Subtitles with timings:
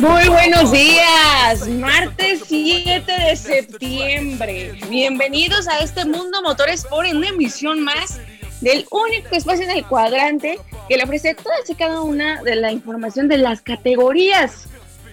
[0.00, 4.72] Muy buenos días, martes 7 de septiembre.
[4.88, 8.18] Bienvenidos a este Mundo Motores por en una emisión más
[8.62, 12.72] del único espacio en el cuadrante que le ofrece todas y cada una de la
[12.72, 14.68] información de las categorías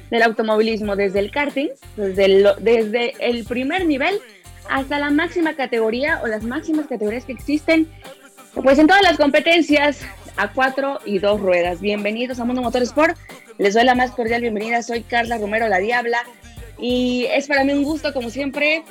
[0.09, 4.21] del automovilismo, desde el karting, desde el, desde el primer nivel
[4.69, 7.89] hasta la máxima categoría o las máximas categorías que existen,
[8.53, 9.99] pues en todas las competencias
[10.37, 11.81] a cuatro y dos ruedas.
[11.81, 13.17] Bienvenidos a Mundo Motorsport.
[13.57, 14.83] Les doy la más cordial bienvenida.
[14.83, 16.23] Soy Carla Romero, la Diabla.
[16.77, 18.83] Y es para mí un gusto, como siempre,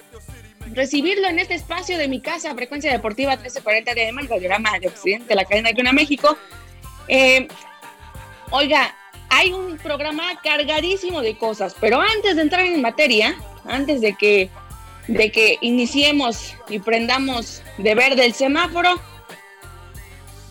[0.72, 5.34] recibirlo en este espacio de mi casa, Frecuencia Deportiva 1340 de el programa de Occidente,
[5.36, 6.36] la cadena de una México.
[7.06, 7.46] Eh,
[8.50, 8.94] oiga,
[9.28, 14.50] hay un programa cargadísimo de cosas, pero antes de entrar en materia, antes de que,
[15.06, 19.00] de que iniciemos y prendamos de verde el semáforo,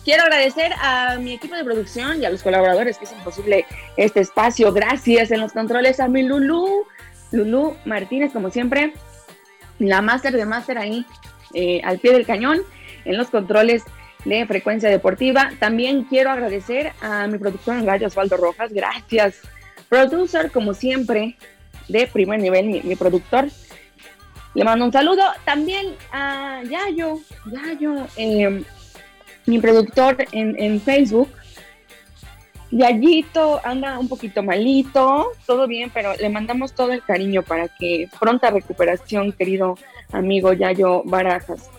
[0.06, 3.66] Quiero agradecer a mi equipo de producción y a los colaboradores que hacen posible
[3.96, 4.72] este espacio.
[4.72, 6.86] Gracias en los controles a mi Lulú,
[7.32, 8.92] Lulú Martínez, como siempre,
[9.80, 11.04] la máster de máster ahí
[11.54, 12.60] eh, al pie del cañón
[13.04, 13.82] en los controles
[14.24, 15.50] de frecuencia deportiva.
[15.58, 18.72] También quiero agradecer a mi productor en radio Osvaldo Rojas.
[18.72, 19.40] Gracias,
[19.88, 21.36] producer, como siempre,
[21.88, 23.48] de primer nivel, mi, mi productor.
[24.54, 25.24] Le mando un saludo.
[25.44, 27.18] También a Yayo,
[27.50, 28.62] Yayo, eh,
[29.46, 31.30] mi productor en, en Facebook.
[32.70, 38.08] Yayito anda un poquito malito, todo bien, pero le mandamos todo el cariño para que
[38.18, 39.78] pronta recuperación, querido
[40.12, 41.70] amigo Yayo Barajas.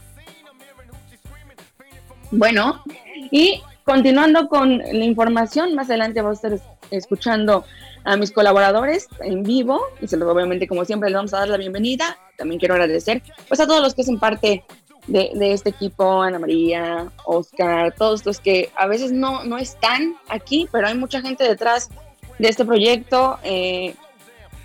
[2.32, 2.84] Bueno,
[3.32, 7.66] y continuando con la información, más adelante vamos a estar escuchando
[8.04, 11.50] a mis colaboradores en vivo y se los obviamente como siempre les vamos a dar
[11.50, 12.18] la bienvenida.
[12.38, 14.64] También quiero agradecer pues a todos los que hacen parte
[15.08, 20.68] de, este equipo, Ana María, Oscar, todos los que a veces no, no están aquí,
[20.72, 21.90] pero hay mucha gente detrás
[22.38, 23.96] de este proyecto, eh,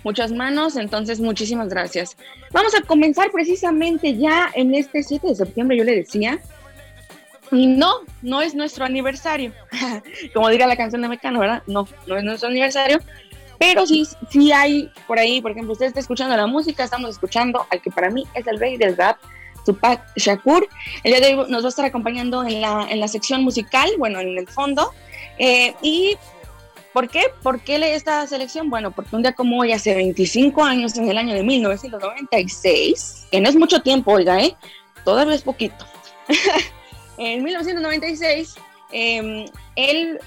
[0.03, 2.17] muchas manos, entonces muchísimas gracias.
[2.51, 6.39] Vamos a comenzar precisamente ya en este 7 de septiembre, yo le decía,
[7.51, 9.53] y no, no es nuestro aniversario,
[10.33, 11.63] como diga la canción de Mecano, ¿verdad?
[11.67, 12.99] No, no es nuestro aniversario,
[13.59, 17.65] pero sí, sí hay por ahí, por ejemplo, usted está escuchando la música, estamos escuchando
[17.69, 19.17] al que para mí es el rey del rap,
[19.65, 20.67] Tupac Shakur.
[21.03, 23.89] El día de hoy nos va a estar acompañando en la, en la sección musical,
[23.97, 24.91] bueno, en el fondo.
[25.37, 26.17] Eh, ¿Y
[26.93, 27.23] por qué?
[27.41, 28.69] ¿Por qué esta selección?
[28.69, 33.41] Bueno, porque un día como hoy, hace 25 años, en el año de 1996, que
[33.41, 34.55] no es mucho tiempo, oiga, ¿eh?
[35.03, 35.85] Todavía es poquito.
[37.17, 38.55] en 1996,
[38.91, 39.45] em,
[39.75, 40.19] él,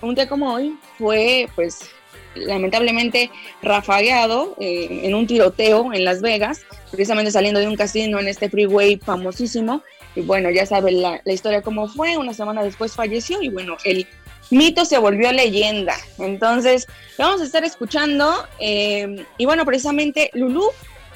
[0.00, 1.90] un día como hoy, fue, pues,
[2.34, 3.30] lamentablemente
[3.62, 6.62] rafagueado eh, en un tiroteo en Las Vegas
[6.94, 9.82] precisamente saliendo de un casino en este freeway famosísimo.
[10.14, 12.16] Y bueno, ya saben la, historia cómo fue.
[12.16, 14.06] Una semana después falleció y bueno, el
[14.50, 15.96] mito se volvió leyenda.
[16.18, 16.86] Entonces,
[17.18, 18.46] vamos a estar escuchando.
[18.60, 20.70] Eh, y bueno, precisamente Lulu,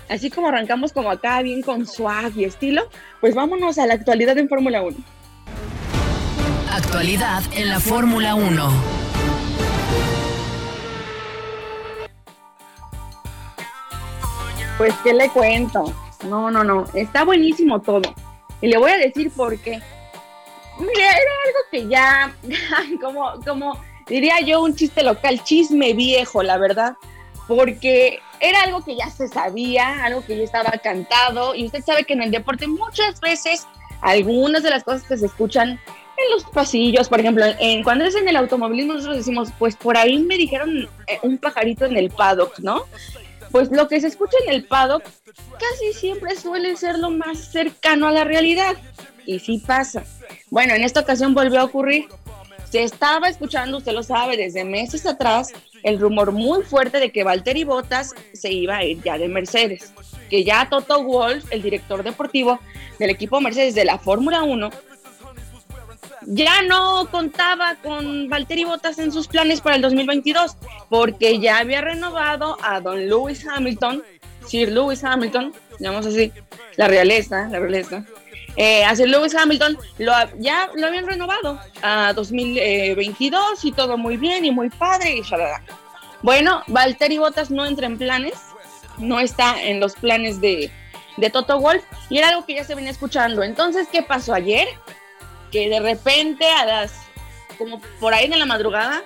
[0.08, 2.90] así como arrancamos como acá, bien con swag y estilo,
[3.20, 4.96] pues vámonos a la actualidad en Fórmula 1.
[6.72, 8.98] Actualidad en la Fórmula 1.
[14.78, 15.92] Pues, ¿qué le cuento?
[16.24, 16.86] No, no, no.
[16.94, 18.14] Está buenísimo todo.
[18.60, 19.80] Y le voy a decir por qué.
[20.78, 22.32] Mira, era algo que ya,
[23.00, 26.94] como, como diría yo, un chiste local, chisme viejo, la verdad.
[27.48, 31.56] Porque era algo que ya se sabía, algo que ya estaba cantado.
[31.56, 33.66] Y usted sabe que en el deporte muchas veces
[34.00, 38.14] algunas de las cosas que se escuchan en los pasillos, por ejemplo, en, cuando es
[38.14, 42.10] en el automovilismo, nosotros decimos, pues por ahí me dijeron eh, un pajarito en el
[42.10, 42.84] paddock, ¿no?
[43.50, 45.02] Pues lo que se escucha en el paddock
[45.58, 48.76] casi siempre suele ser lo más cercano a la realidad.
[49.26, 50.04] Y sí pasa.
[50.50, 52.06] Bueno, en esta ocasión volvió a ocurrir.
[52.70, 55.52] Se estaba escuchando, usted lo sabe, desde meses atrás,
[55.82, 59.92] el rumor muy fuerte de que Valtteri Bottas se iba a ir ya de Mercedes.
[60.28, 62.60] Que ya Toto Wolff, el director deportivo
[62.98, 64.70] del equipo Mercedes de la Fórmula 1,
[66.26, 70.56] ya no contaba con Valtteri Bottas en sus planes para el 2022,
[70.88, 74.02] porque ya había renovado a don Lewis Hamilton,
[74.46, 76.32] Sir Lewis Hamilton, llamamos así,
[76.76, 78.04] la realeza, la realeza.
[78.56, 79.78] Eh, a Sir Lewis Hamilton
[80.40, 85.62] ya lo habían renovado a 2022 y todo muy bien y muy padre y shalala.
[86.22, 88.34] Bueno, Valtteri Bottas no entra en planes,
[88.98, 90.72] no está en los planes de,
[91.16, 93.42] de Toto Wolf y era algo que ya se venía escuchando.
[93.42, 94.66] Entonces, ¿qué pasó ayer?
[95.50, 96.92] Que de repente a las,
[97.56, 99.02] como por ahí en la madrugada,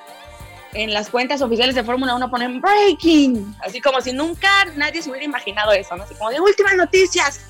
[0.75, 5.11] en las cuentas oficiales de Fórmula 1 ponen breaking, así como si nunca nadie se
[5.11, 6.05] hubiera imaginado eso, ¿no?
[6.05, 7.47] Así como de últimas noticias.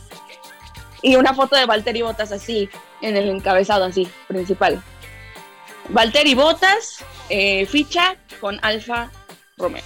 [1.03, 2.69] Y una foto de Valtteri Bottas así,
[3.01, 4.83] en el encabezado así, principal.
[5.89, 9.11] Valtteri Bottas eh, ficha con Alfa
[9.57, 9.83] Romeo.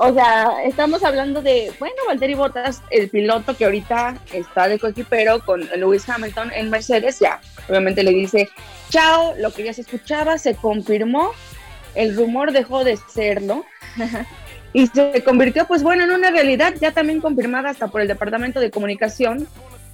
[0.00, 5.44] O sea, estamos hablando de, bueno, Valtteri Bottas, el piloto que ahorita está de coequipero
[5.44, 8.48] con Lewis Hamilton en Mercedes, ya, obviamente le dice,
[8.90, 11.32] chao, lo que ya se escuchaba se confirmó,
[11.96, 13.64] el rumor dejó de serlo,
[14.72, 18.60] y se convirtió, pues bueno, en una realidad ya también confirmada hasta por el Departamento
[18.60, 19.48] de Comunicación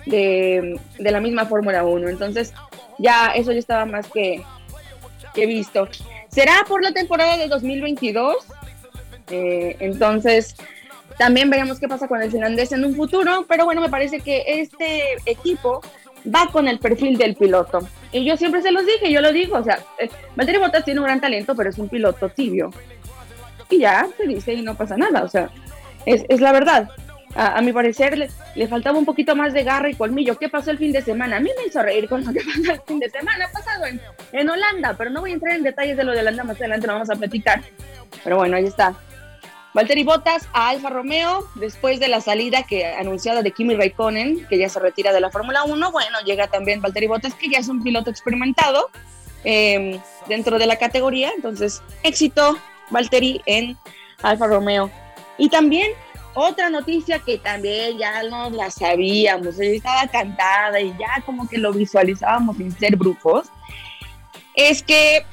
[0.05, 2.09] de, de la misma Fórmula 1.
[2.11, 2.53] Entonces,
[2.99, 4.43] ya eso ya estaba más que,
[5.35, 5.89] que visto.
[6.29, 8.37] ¿Será por la temporada de 2022?
[9.31, 10.57] Eh, entonces,
[11.19, 14.45] también veremos qué pasa con el finlandés en un futuro, pero bueno, me parece que
[14.47, 15.81] este equipo
[16.33, 17.87] va con el perfil del piloto.
[18.13, 21.01] Y yo siempre se los dije, yo lo digo, o sea, eh, Valtteri Bottas tiene
[21.01, 22.71] un gran talento, pero es un piloto tibio.
[23.71, 25.51] Y ya se dice y no pasa nada, o sea,
[26.07, 26.91] es, es la verdad.
[27.37, 30.39] A, mi parecer le, le, faltaba un poquito más de garra y colmillo.
[30.39, 31.39] ¿Qué pasó el fin de semana?
[31.39, 34.01] A mí me hizo reír con lo que pasó el fin de semana pasado en,
[34.31, 36.87] en Holanda, pero no voy a entrar en detalles de lo de Holanda, más adelante
[36.87, 37.61] lo vamos a platicar.
[38.23, 38.95] Pero bueno, ahí está.
[39.75, 44.57] Valtteri Bottas a Alfa Romeo, después de la salida que anunciada de Kimi Raikkonen, que
[44.57, 47.69] ya se retira de la Fórmula 1, bueno, llega también Valtteri Bottas, que ya es
[47.69, 48.89] un piloto experimentado
[49.43, 52.57] em, dentro de la categoría, entonces éxito
[52.91, 53.77] Valtteri en
[54.23, 54.93] Alfa Romeo.
[55.39, 55.91] Y también
[56.35, 61.73] otra noticia que también ya no la sabíamos, estaba cantada y ya como que lo
[61.73, 63.49] visualizábamos sin ser brujos,
[64.55, 65.27] es que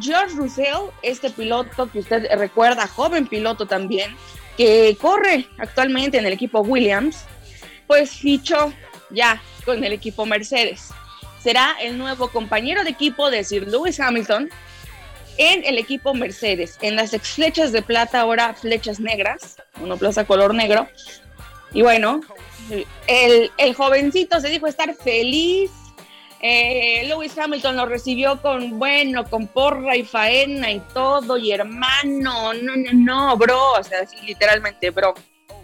[0.00, 4.16] George Russell, este piloto que usted recuerda, joven piloto también,
[4.56, 7.24] que corre actualmente en el equipo Williams,
[7.86, 8.72] pues fichó
[9.10, 10.90] ya con el equipo Mercedes.
[11.42, 14.48] Será el nuevo compañero de equipo de Sir Lewis Hamilton
[15.36, 16.78] en el equipo Mercedes.
[16.80, 19.56] En las flechas de plata, ahora flechas negras,
[19.98, 20.88] plaza color negro.
[21.72, 22.20] Y bueno,
[23.06, 25.70] el jovencito se dijo estar feliz
[26.46, 32.52] eh, Lewis Hamilton lo recibió con, bueno, con porra y faena y todo, y hermano,
[32.52, 35.14] no, no, no, bro, o sea, sí, literalmente, bro.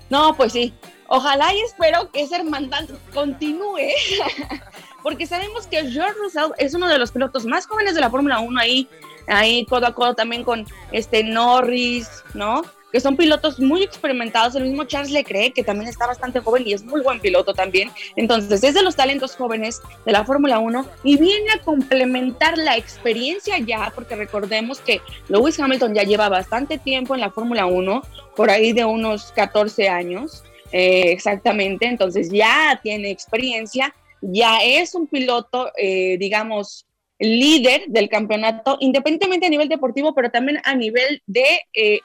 [0.09, 0.73] No, pues sí,
[1.07, 3.91] ojalá y espero que esa hermandad continúe,
[5.03, 8.41] porque sabemos que George Russell es uno de los pilotos más jóvenes de la Fórmula
[8.41, 8.89] 1 ahí,
[9.29, 12.63] ahí codo a codo también con este Norris, ¿no?
[12.93, 14.55] Que son pilotos muy experimentados.
[14.55, 17.91] El mismo Charles Leclerc, que también está bastante joven y es muy buen piloto también.
[18.17, 22.77] Entonces, es de los talentos jóvenes de la Fórmula 1 y viene a complementar la
[22.77, 28.03] experiencia ya, porque recordemos que Lewis Hamilton ya lleva bastante tiempo en la Fórmula 1,
[28.37, 30.43] por ahí de unos 14 años
[30.73, 31.87] eh, exactamente.
[31.87, 36.87] Entonces, ya tiene experiencia, ya es un piloto, eh, digamos,
[37.19, 42.01] líder del campeonato, independientemente a nivel deportivo, pero también a nivel de eh,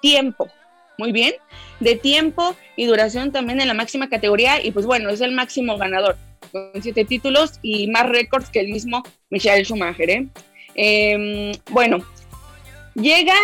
[0.00, 0.48] tiempo.
[0.98, 1.34] Muy bien,
[1.78, 5.78] de tiempo y duración también en la máxima categoría y pues bueno, es el máximo
[5.78, 6.16] ganador
[6.50, 10.10] con siete títulos y más récords que el mismo Michael Schumacher.
[10.10, 10.26] ¿eh?
[10.74, 11.98] Em, bueno,
[12.94, 13.34] llega,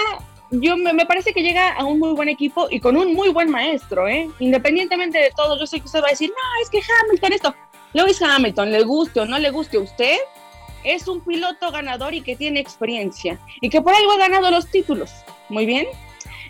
[0.50, 3.50] yo me, parece que llega a un muy buen equipo y con un muy buen
[3.50, 4.28] maestro, ¿eh?
[4.40, 7.54] independientemente de todo, yo sé que usted va a decir, no, es que Hamilton esto,
[7.92, 10.16] Lewis Hamilton, le guste o no le guste a usted,
[10.82, 14.70] es un piloto ganador y que tiene experiencia y que por algo ha ganado los
[14.70, 15.10] títulos.
[15.48, 15.86] Muy bien.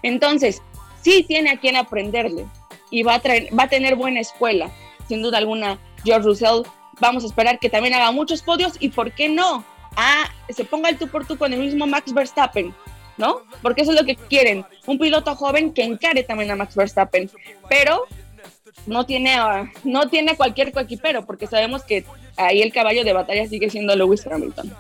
[0.05, 0.63] Entonces,
[1.03, 2.45] sí tiene a quien aprenderle
[2.91, 4.71] y va a, traer, va a tener buena escuela,
[5.09, 5.79] sin duda alguna.
[6.05, 6.63] George Russell,
[7.01, 9.65] vamos a esperar que también haga muchos podios y, ¿por qué no?
[9.97, 12.75] Ah, se ponga el tú por tú con el mismo Max Verstappen,
[13.17, 13.41] ¿no?
[13.63, 17.31] Porque eso es lo que quieren, un piloto joven que encare también a Max Verstappen,
[17.71, 18.05] pero
[18.87, 22.05] no tiene a, no tiene cualquier coequipero, porque sabemos que
[22.37, 24.71] ahí el caballo de batalla sigue siendo Lewis Hamilton.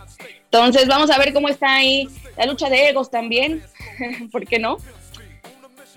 [0.44, 3.62] Entonces, vamos a ver cómo está ahí la lucha de egos también,
[4.30, 4.76] ¿por qué no?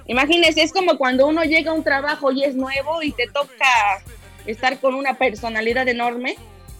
[0.07, 4.01] Imagínense, es como cuando uno llega a un trabajo y es nuevo y te toca
[4.45, 6.35] estar con una personalidad enorme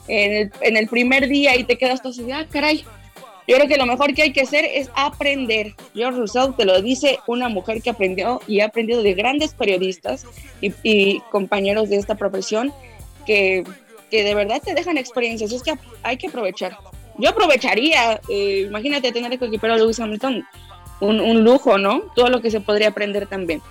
[0.08, 2.86] en el, primer día y te quedas todo así, ah, caray.
[3.48, 5.74] Yo creo que lo mejor que hay que hacer es aprender.
[5.94, 10.26] George Russell te lo dice una mujer que aprendió y ha aprendido de grandes periodistas
[10.62, 12.74] y, compañeros de esta profesión
[13.26, 13.64] que,
[14.12, 15.54] que, de verdad te dejan experiencias.
[15.54, 16.78] Es que hay que aprovechar.
[17.18, 20.46] Yo aprovecharía, eh, imagínate tener que equipar a Lewis Hamilton,
[21.00, 22.02] un, un, lujo, ¿no?
[22.16, 23.62] Todo lo que se podría aprender también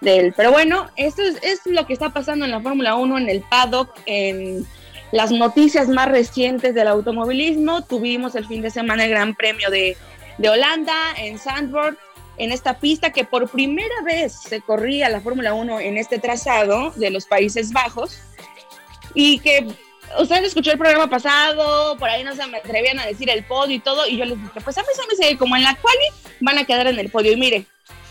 [0.00, 0.34] de él.
[0.36, 3.42] Pero bueno, esto es, es lo que está pasando en la Fórmula 1, en el
[3.42, 4.66] paddock, en
[5.12, 7.82] las noticias más recientes del automovilismo.
[7.84, 9.96] Tuvimos el fin de semana el Gran Premio de,
[10.38, 11.96] de Holanda en Sandburg,
[12.38, 16.90] en esta pista que por primera vez se corría la Fórmula 1 en este trazado
[16.96, 18.18] de los Países Bajos
[19.14, 19.66] y que
[20.18, 23.76] ustedes escuchó el programa pasado, por ahí no se me atrevían a decir el podio
[23.76, 25.74] y todo, y yo les dije, pues a mí se me dice como en la
[25.74, 26.06] quali
[26.40, 27.32] van a quedar en el podio.
[27.32, 27.66] Y mire,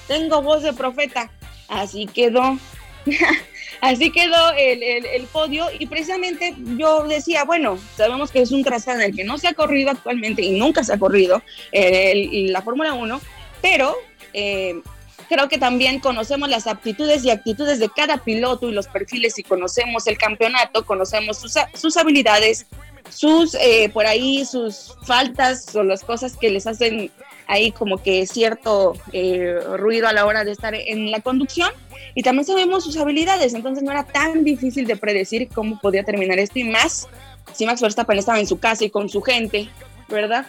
[0.08, 1.32] tengo voz de profeta,
[1.68, 2.58] así quedó.
[3.82, 9.00] así quedó el, el, podio y precisamente yo decía, bueno, sabemos que es un trazado
[9.00, 12.94] en el que no se ha corrido actualmente y nunca se ha corrido la Fórmula
[12.94, 13.22] 1,
[13.62, 13.96] pero
[14.34, 14.82] eh,
[15.28, 19.44] creo que también conocemos las aptitudes y actitudes de cada piloto y los perfiles y
[19.44, 22.66] conocemos el campeonato, conocemos sus, sus habilidades,
[23.10, 27.12] sus, eh, por ahí, sus faltas o las cosas que les hacen
[27.48, 31.70] ahí como que cierto eh, ruido a la hora de estar en la conducción
[32.16, 36.40] y también sabemos sus habilidades, entonces no era tan difícil de predecir cómo podía terminar
[36.40, 37.08] esto y más
[37.54, 39.70] si Max Verstappen estaba en su casa y con su gente,
[40.10, 40.46] ¿verdad?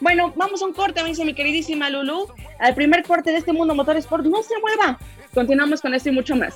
[0.00, 2.28] Bueno, vamos a un corte, me dice mi queridísima Lulu.
[2.58, 4.98] Al primer corte de este mundo motor sport, no se mueva.
[5.34, 6.54] Continuamos con esto y mucho más.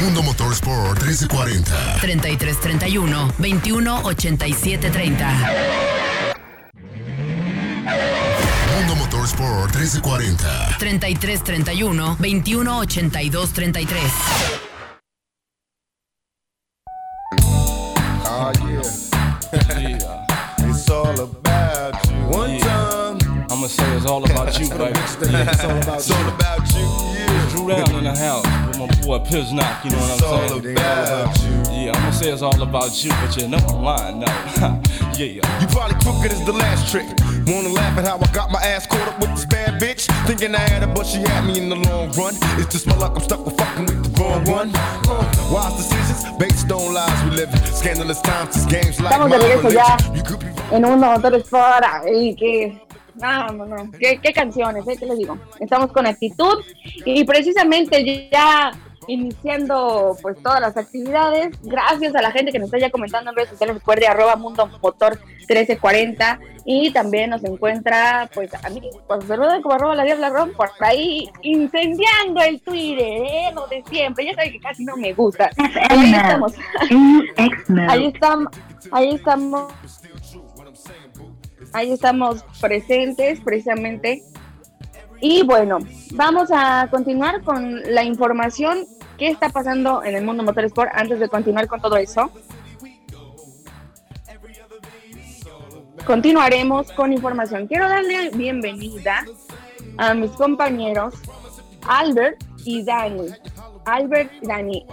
[0.00, 5.52] Mundo Motorsport 1340 3331 2187 30
[8.76, 14.67] Mundo Motorsport 1340 3331 2182
[24.48, 25.32] about you, baby.
[25.32, 26.16] yeah, it's all about it's you.
[26.16, 26.86] all about you.
[27.18, 27.48] Yeah.
[27.50, 30.44] Drew down in the house with my boy Piznock, you know what I'm saying?
[30.44, 31.84] It's all about you.
[31.84, 34.48] Yeah, I'ma say it's all about you, but you know I'm lying now.
[35.16, 35.60] yeah.
[35.60, 37.06] You probably crooked as the last trick.
[37.46, 40.06] Wanna laugh at how I got my ass caught up with this bad bitch?
[40.26, 42.34] Thinking I had her, but she had me in the long run.
[42.58, 44.70] It's just my luck, I'm stuck with fucking with the wrong one.
[44.74, 47.50] Uh, wise decisions based on lies we live.
[47.74, 49.96] Scandalous times, this games like Estamos de regreso ya
[50.70, 52.87] en un motor sport y que
[53.20, 53.90] no, no, no.
[53.92, 54.96] ¿Qué, qué canciones, eh?
[54.98, 55.38] ¿Qué les digo?
[55.60, 56.64] Estamos con actitud
[57.04, 58.72] y precisamente ya
[59.08, 61.56] iniciando pues todas las actividades.
[61.62, 63.76] Gracias a la gente que nos está ya comentando en redes sociales.
[63.76, 69.74] Recuerde arroba Mundo Motor 1340 y también nos encuentra pues a mí, pues saluda como
[69.74, 73.50] arroba la diabla ron por ahí incendiando el Twitter, ¿eh?
[73.54, 74.26] lo de siempre.
[74.26, 75.50] Ya saben que casi no me gusta.
[75.88, 76.52] Ahí estamos.
[77.88, 78.48] ahí estamos.
[78.92, 79.72] Ahí estamos.
[81.72, 84.24] Ahí estamos presentes precisamente.
[85.20, 85.78] Y bueno,
[86.12, 91.28] vamos a continuar con la información qué está pasando en el mundo motorsport antes de
[91.28, 92.30] continuar con todo eso.
[96.06, 97.66] Continuaremos con información.
[97.66, 99.26] Quiero darle bienvenida
[99.98, 101.14] a mis compañeros
[101.86, 103.28] Albert y Dani.
[103.84, 104.86] Albert y Dani.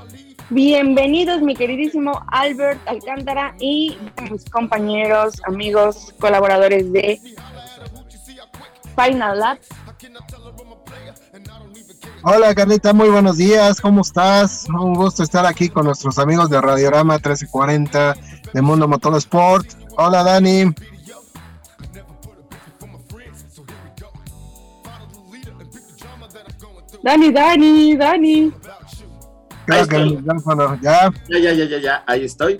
[0.52, 3.98] Bienvenidos, mi queridísimo Albert Alcántara y
[4.30, 7.20] mis compañeros, amigos, colaboradores de
[8.96, 9.58] Final Lab.
[12.22, 14.68] Hola Carlita, muy buenos días, ¿cómo estás?
[14.70, 18.16] Un gusto estar aquí con nuestros amigos de Radiorama 1340
[18.54, 19.68] de Mundo Motorsport.
[19.98, 20.74] Hola Dani.
[27.02, 28.54] Dani, Dani, Dani.
[29.66, 30.20] Creo que
[30.82, 31.12] ya.
[31.30, 32.60] Ya, ya, ya, ya, ya, ahí estoy.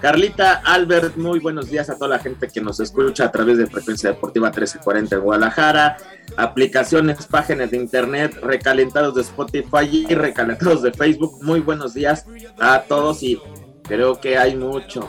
[0.00, 3.66] Carlita, Albert, muy buenos días a toda la gente que nos escucha a través de
[3.66, 5.96] Frecuencia Deportiva 1340 en Guadalajara,
[6.36, 11.38] aplicaciones, páginas de internet, recalentados de Spotify y recalentados de Facebook.
[11.42, 12.26] Muy buenos días
[12.58, 13.40] a todos y
[13.82, 15.08] creo que hay mucho,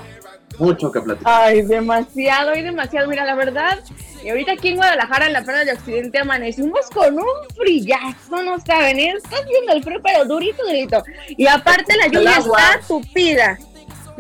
[0.60, 1.43] mucho que platicar.
[1.43, 3.07] Ay, demasiado, hay demasiado.
[3.07, 3.79] Mira, la verdad,
[4.24, 8.60] y ahorita aquí en Guadalajara, en la Perla de Occidente, amanecimos con un frillazo, no
[8.60, 9.13] saben, ¿eh?
[9.17, 11.03] estás viendo el frío, pero durito, durito.
[11.29, 13.57] Y aparte la lluvia está tupida.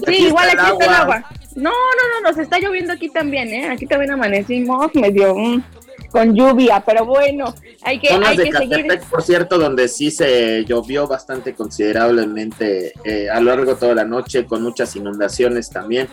[0.05, 1.23] Sí, igual aquí está el agua.
[1.55, 3.69] No, no, no, nos está lloviendo aquí también, ¿eh?
[3.69, 5.63] Aquí también amanecimos medio mm,
[6.11, 7.53] con lluvia, pero bueno,
[7.85, 8.87] hay que, hay de que seguir.
[9.09, 14.05] Por cierto, donde sí se llovió bastante considerablemente eh, a lo largo de toda la
[14.05, 16.07] noche, con muchas inundaciones también.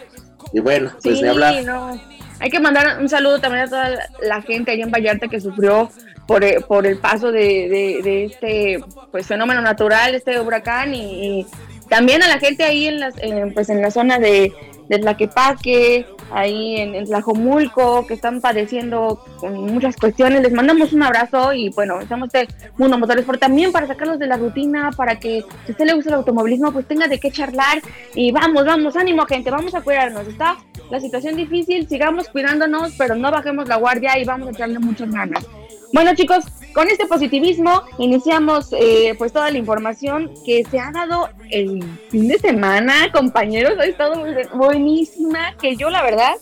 [0.53, 1.65] Y bueno, pues Sí, de hablar.
[1.65, 2.01] no.
[2.41, 3.91] Hay que mandar un saludo también a toda
[4.23, 5.91] la gente allá en Vallarta que sufrió
[6.27, 11.41] por, eh, por el paso de, de- de este pues fenómeno natural, este huracán, y,
[11.41, 11.47] y
[11.91, 14.53] también a la gente ahí en, las, en, pues en la zona de,
[14.89, 20.41] de Tlaquepaque, ahí en, en Tlajomulco, que están padeciendo con muchas cuestiones.
[20.41, 24.29] Les mandamos un abrazo y bueno, estamos de Mundo Motores, por también para sacarlos de
[24.29, 27.83] la rutina, para que si usted le gusta el automovilismo, pues tenga de qué charlar.
[28.15, 30.29] Y vamos, vamos, ánimo gente, vamos a cuidarnos.
[30.29, 30.57] Está
[30.91, 35.11] la situación difícil, sigamos cuidándonos, pero no bajemos la guardia y vamos a echarle muchas
[35.11, 35.45] ganas.
[35.93, 41.29] Bueno chicos, con este positivismo iniciamos eh, pues toda la información que se ha dado
[41.51, 46.35] el fin de semana, compañeros, ha estado muy buenísima, que yo la verdad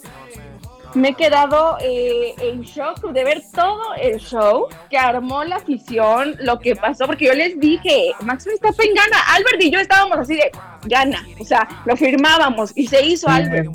[0.95, 6.37] me he quedado eh, en shock de ver todo el show que armó la afición,
[6.41, 10.37] lo que pasó, porque yo les dije, Max Verstappen gana, Albert y yo estábamos así
[10.37, 10.51] de,
[10.85, 13.71] gana, o sea, lo firmábamos y se hizo Albert.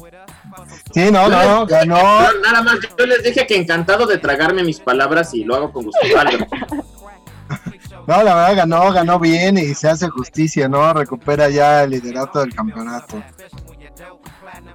[0.94, 1.96] Sí, no, no, ganó.
[2.34, 5.72] No, nada más, yo les dije que encantado de tragarme mis palabras y lo hago
[5.72, 6.00] con gusto.
[8.06, 10.94] No, la verdad ganó, ganó bien y se hace justicia, ¿no?
[10.94, 13.24] Recupera ya el liderato del campeonato.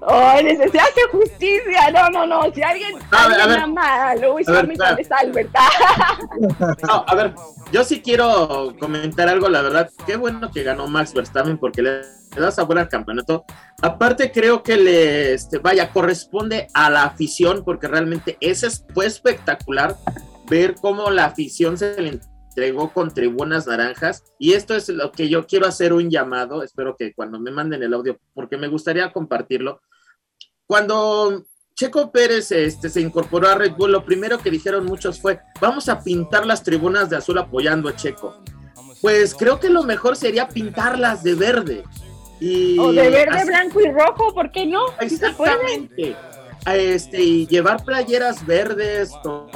[0.06, 3.58] Ay, se hace justicia, no, no, no, si alguien, A alguien ver.
[3.58, 5.20] ama a Lewis A ver, Hamilton espera.
[5.20, 5.50] es Albert.
[6.86, 7.34] No, a ver,
[7.72, 12.00] yo sí quiero comentar algo, la verdad, qué bueno que ganó Max Verstappen porque le,
[12.34, 13.44] le da sabor al campeonato.
[13.82, 19.06] Aparte creo que le, este, vaya, corresponde a la afición porque realmente ese es- fue
[19.06, 19.96] espectacular
[20.48, 22.20] ver cómo la afición se le
[22.58, 26.96] entregó con tribunas naranjas y esto es lo que yo quiero hacer un llamado, espero
[26.96, 29.80] que cuando me manden el audio, porque me gustaría compartirlo.
[30.66, 31.44] Cuando
[31.76, 35.88] Checo Pérez este, se incorporó a Red Bull, lo primero que dijeron muchos fue, vamos
[35.88, 38.42] a pintar las tribunas de azul apoyando a Checo.
[39.00, 41.84] Pues creo que lo mejor sería pintarlas de verde.
[42.40, 44.80] Y o de verde, así- blanco y rojo, ¿por qué no?
[45.00, 46.16] Exactamente.
[46.66, 49.48] Este, y llevar playeras verdes o,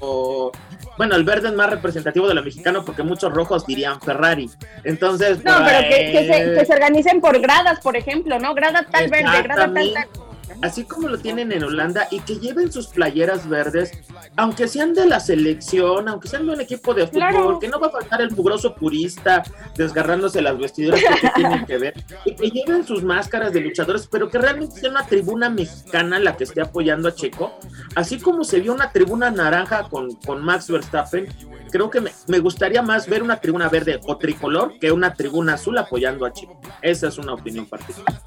[0.00, 0.52] o-
[0.96, 4.50] bueno, el verde es más representativo de lo mexicano porque muchos rojos dirían Ferrari.
[4.84, 8.54] Entonces, No, pero que se, que se organicen por gradas, por ejemplo, ¿no?
[8.54, 10.08] Grada tal verde, grada tal tal.
[10.62, 13.90] Así como lo tienen en Holanda, y que lleven sus playeras verdes,
[14.36, 17.58] aunque sean de la selección, aunque sean de un equipo de fútbol, Claro.
[17.58, 19.42] que no va a faltar el mugroso purista
[19.76, 24.30] desgarrándose las vestiduras que tienen que ver, y que lleven sus máscaras de luchadores, pero
[24.30, 27.52] que realmente sea una tribuna mexicana la que esté apoyando a Checo,
[27.94, 31.26] así como se vio una tribuna naranja con, con Max Verstappen.
[31.70, 35.54] Creo que me, me gustaría más ver una tribuna verde o tricolor que una tribuna
[35.54, 36.60] azul apoyando a Checo.
[36.82, 38.20] Esa es una opinión particular.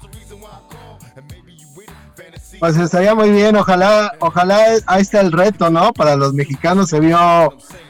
[2.58, 5.92] Pues estaría muy bien, ojalá, ojalá ahí está el reto, ¿no?
[5.92, 7.18] Para los mexicanos se vio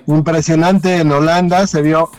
[0.07, 2.11] impresionante en Holanda, se vio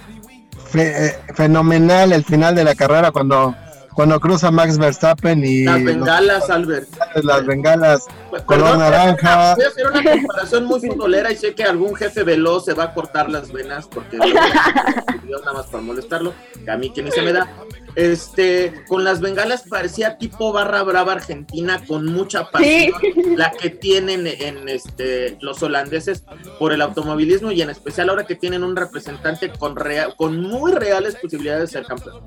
[0.71, 3.53] fe- eh, fenomenal el final de la carrera cuando,
[3.93, 6.88] cuando cruza Max Verstappen y Las los- bengalas, Albert.
[7.23, 8.05] las bengalas
[8.45, 9.55] color naranja.
[9.55, 12.85] Voy a hacer una comparación muy futbolera y sé que algún jefe veloz se va
[12.85, 17.21] a cortar las venas porque nada más para molestarlo, que a mí que ni se
[17.21, 17.47] me da.
[17.95, 22.93] Este, con las bengalas parecía tipo barra brava argentina con mucha pasión,
[23.35, 26.23] la que tienen en este los holandeses
[26.59, 30.73] por el automovilismo y en especial ahora que tienen un representante con rea- con muy
[30.73, 32.21] reales posibilidades de ser campeón.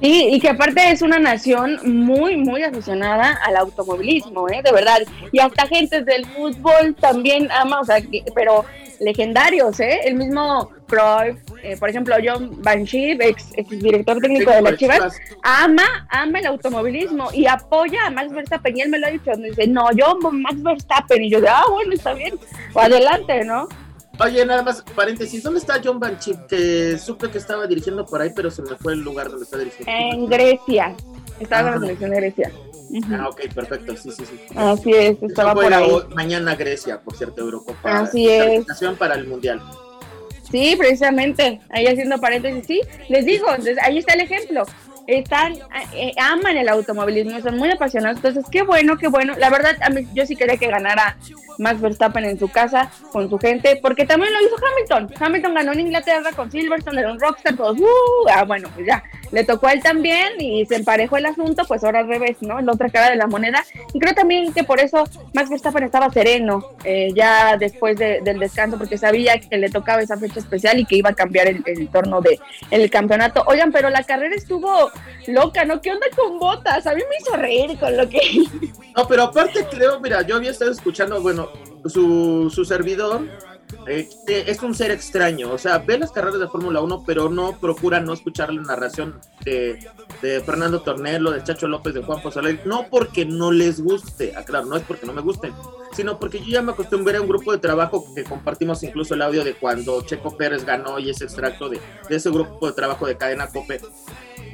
[0.00, 4.60] Sí, y que aparte es una nación muy, muy aficionada al automovilismo, ¿eh?
[4.62, 4.98] De verdad.
[5.32, 8.64] Y hasta gente del fútbol también ama, o sea, que- pero
[9.00, 10.00] legendarios, ¿eh?
[10.04, 15.16] El mismo Cruyff, eh, por ejemplo, John Banshee, ex, ex director técnico de las Chivas,
[15.42, 18.76] ama, ama el automovilismo y apoya a Max Verstappen.
[18.76, 21.22] Y él me lo ha dicho, me dice, no, yo Max Verstappen.
[21.24, 22.38] Y yo, de, ah, bueno, está bien,
[22.74, 23.68] o adelante, ¿no?
[24.18, 26.36] Oye, nada más, paréntesis, ¿dónde está John Banshee?
[26.48, 29.58] Que supe que estaba dirigiendo por ahí, pero se me fue el lugar donde está
[29.58, 29.90] dirigiendo.
[29.92, 30.94] En Grecia.
[31.38, 31.74] Estaba en Ajá.
[31.76, 32.52] la selección de Grecia.
[33.12, 34.38] Ah, ok, perfecto, sí, sí, sí.
[34.54, 35.90] Así es, estaba por ahí.
[35.90, 37.98] hoy- mañana Grecia, por cierto, Eurocopa.
[38.00, 38.64] Así es.
[38.98, 39.60] Para el Mundial.
[40.50, 44.62] Sí, precisamente, ahí haciendo paréntesis, sí, les digo, entonces, ahí está el ejemplo.
[45.08, 45.54] Están,
[45.94, 49.34] eh, aman el automovilismo, son muy apasionados, entonces qué bueno, qué bueno.
[49.38, 51.16] La verdad, a mí, yo sí quería que ganara
[51.58, 55.14] Max Verstappen en su casa, con su gente, porque también lo hizo Hamilton.
[55.18, 59.02] Hamilton ganó en Inglaterra con Silverstone, era un rockstar, todos, uh, ah, bueno, pues ya,
[59.32, 62.60] le tocó a él también y se emparejó el asunto, pues ahora al revés, ¿no?
[62.60, 63.64] La otra cara de la moneda.
[63.92, 68.38] Y creo también que por eso Max Verstappen estaba sereno eh, ya después de- del
[68.38, 71.62] descanso, porque sabía que le tocaba esa fecha especial y que iba a cambiar el,
[71.66, 72.38] el torno de
[72.90, 73.42] campeonato.
[73.46, 74.90] Oigan, pero la carrera estuvo
[75.26, 75.80] loca, ¿no?
[75.80, 76.86] ¿Qué onda con botas?
[76.86, 78.20] A mí me hizo reír con lo que...
[78.96, 81.45] No, pero aparte creo, mira, yo había estado escuchando, bueno,
[81.86, 83.22] su, su servidor
[83.86, 85.52] eh, es un ser extraño.
[85.52, 89.20] O sea, ve las carreras de Fórmula 1, pero no procura no escuchar la narración
[89.44, 89.78] de,
[90.44, 92.64] Fernando Tornelo, de Chacho López, de Juan Pozolet.
[92.64, 95.52] No porque no les guste, aclaro, no es porque no me gusten,
[95.92, 99.22] sino porque yo ya me acostumbré a un grupo de trabajo que compartimos incluso el
[99.22, 103.06] audio de cuando Checo Pérez ganó y ese extracto de, de ese grupo de trabajo
[103.06, 103.80] de Cadena Cope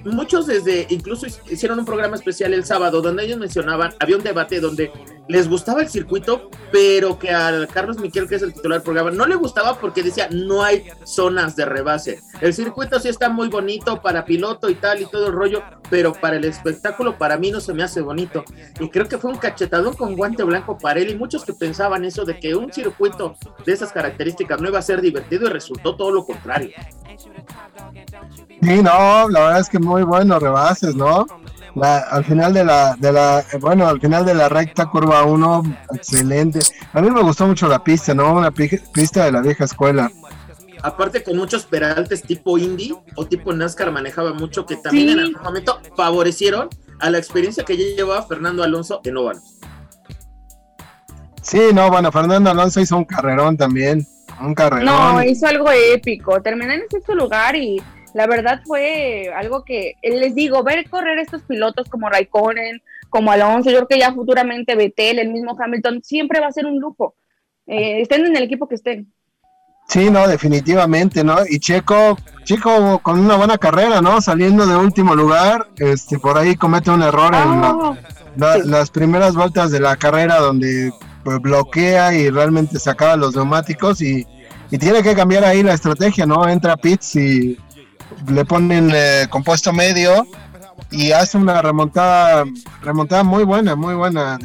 [0.05, 4.61] muchos desde, incluso hicieron un programa especial el sábado donde ellos mencionaban, había un debate
[4.61, 4.93] donde
[5.29, 9.11] les gustaba el circuito, pero que al Carlos Miquel, que es el titular del programa,
[9.11, 12.21] no le gustaba porque decía, no hay zonas de rebase.
[12.41, 16.13] El circuito sí está muy bonito para piloto y tal y todo el rollo, pero
[16.13, 18.45] para el espectáculo para mí no se me hace bonito.
[18.81, 22.05] Y creo que fue un cachetadón con guante blanco para él y muchos que pensaban
[22.05, 25.97] eso de que un circuito de esas características no iba a ser divertido y resultó
[25.97, 26.71] todo lo contrario.
[28.63, 31.27] Sí, no, la verdad es que muy buenos rebases, ¿no?
[31.81, 35.63] al final de la, de la, bueno, al final de la recta curva 1,
[35.95, 36.61] excelente.
[36.93, 38.35] A mí me gustó mucho la pista, ¿no?
[38.35, 40.11] Una pista de la vieja escuela.
[40.83, 45.43] Aparte con muchos peraltes tipo Indy o tipo NASCAR manejaba mucho que también en algún
[45.43, 49.59] momento favorecieron a la experiencia que ya llevaba Fernando Alonso en óvalos.
[51.41, 54.07] Sí, no, bueno, Fernando Alonso hizo un carrerón también,
[54.41, 54.87] un carrerón.
[54.87, 57.81] No, hizo algo épico, terminé en sexto lugar y
[58.15, 63.71] la verdad fue algo que les digo, ver correr estos pilotos como Raikkonen, como Alonso,
[63.71, 67.15] yo creo que ya futuramente Vettel, el mismo Hamilton, siempre va a ser un lujo.
[67.67, 69.13] Eh, estén en el equipo que estén.
[69.89, 71.39] Sí, no, definitivamente, ¿no?
[71.49, 74.21] Y Checo, Checo con una buena carrera, ¿no?
[74.21, 77.97] Saliendo de último lugar, este, por ahí comete un error en ah,
[78.65, 80.93] las primeras vueltas de la carrera donde
[81.25, 84.27] pues, bloquea y realmente sacaba los neumáticos y,
[84.71, 86.49] y tiene que cambiar ahí la estrategia, ¿no?
[86.49, 87.59] Entra Pitts y
[88.29, 90.27] le ponen eh, compuesto medio
[90.91, 92.45] y hace una remontada,
[92.83, 94.39] remontada muy buena, muy buena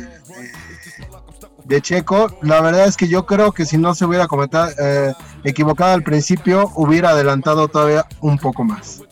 [1.66, 2.38] de, Checo.
[2.42, 6.04] La verdad es que yo creo que si no se hubiera comentado, eh, equivocado al
[6.04, 9.04] principio, hubiera adelantado todavía un poco más.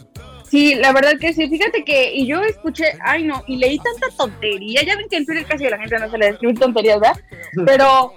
[0.50, 1.50] Sí, la verdad que sí.
[1.50, 4.84] Fíjate que, y yo escuché, ay no, y leí tanta tontería.
[4.84, 7.20] Ya ven que en Twitter casi a la gente no se le escribe tonterías, ¿verdad?
[7.66, 8.14] Pero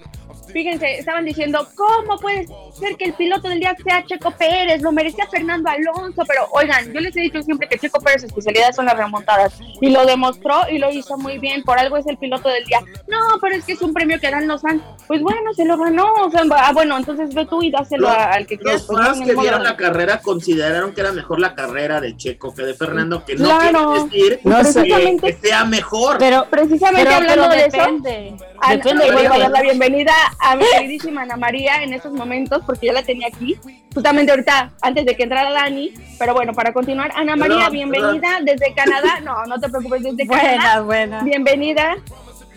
[0.53, 4.83] fíjense, estaban diciendo, ¿cómo puede ser que el piloto del día sea Checo Pérez?
[4.83, 8.27] Lo merecía Fernando Alonso, pero oigan, yo les he dicho siempre que Checo Pérez su
[8.27, 12.07] especialidad son las remontadas y lo demostró y lo hizo muy bien, por algo es
[12.07, 12.81] el piloto del día.
[13.07, 14.83] No, pero es que es un premio que dan los fans.
[15.07, 18.47] Pues bueno, se lo ganó, o sea, ah, bueno, entonces ve tú y dáselo al
[18.47, 18.87] que quieras.
[18.89, 22.63] Los fans que vieron la carrera consideraron que era mejor la carrera de Checo que
[22.63, 24.41] de Fernando, que no quiere decir
[25.21, 26.19] que, sea mejor.
[26.19, 27.79] Pero precisamente hablando de eso,
[28.71, 32.87] depende, voy a dar la bienvenida a mi queridísima Ana María en estos momentos, porque
[32.87, 33.59] ya la tenía aquí,
[33.95, 35.93] justamente ahorita, antes de que entrara Dani.
[36.19, 39.21] Pero bueno, para continuar, Ana María, bienvenida desde Canadá.
[39.21, 40.81] No, no te preocupes, desde Canadá.
[40.83, 41.97] Buena, Bienvenida.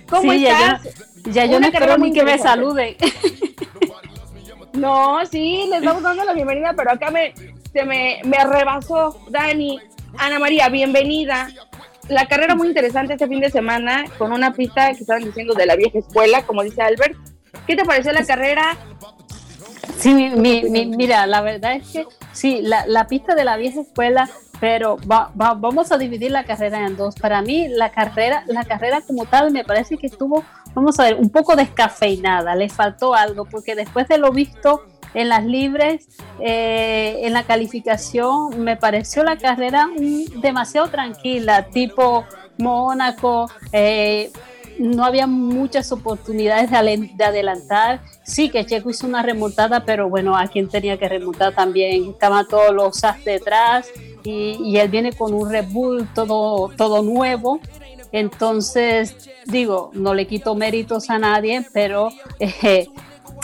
[0.10, 0.82] ¿Cómo estás?
[1.26, 2.98] Ya yo, no espero ni que me salude.
[4.74, 7.34] No, sí, les vamos dando la bienvenida, pero acá me,
[7.74, 9.78] se me, me rebasó Dani.
[10.18, 11.50] Ana María, bienvenida
[12.12, 15.66] la carrera muy interesante este fin de semana con una pista que estaban diciendo de
[15.66, 17.18] la vieja escuela, como dice Albert.
[17.72, 18.76] ¿Qué te pareció la carrera?
[19.98, 24.30] Sí, mira, la verdad es que sí, la, pista de la vieja escuela,
[24.60, 27.16] pero vamos a dividir la carrera en dos.
[27.16, 31.16] Para mí, la carrera, la carrera como tal me parece que estuvo, vamos a ver,
[31.16, 36.10] un poco descafeinada, le faltó algo, porque después de lo visto en las libres,
[36.42, 39.88] eh, en la calificación, me pareció la carrera
[40.42, 42.26] demasiado tranquila, tipo
[42.58, 43.50] Mónaco.
[43.72, 44.30] Eh,
[44.82, 48.02] no había muchas oportunidades de, adelantar.
[48.24, 52.10] Sí que Checo hizo una remontada, pero bueno, a quien tenía que remontar también.
[52.10, 53.90] Estaban todos los as detrás
[54.24, 57.60] y, él viene con un Red Bull todo, todo nuevo.
[58.12, 62.88] Entonces, digo, no le quito méritos a nadie, pero eh,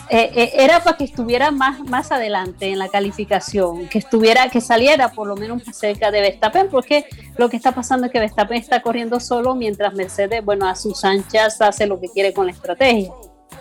[0.10, 4.62] eh, eh, era para que estuviera más, más adelante en la calificación, que estuviera, que
[4.62, 7.06] saliera por lo menos más cerca de Verstappen, porque
[7.38, 11.04] lo que está pasando es que Verstappen está corriendo solo mientras Mercedes, bueno, a sus
[11.04, 13.12] anchas hace lo que quiere con la estrategia.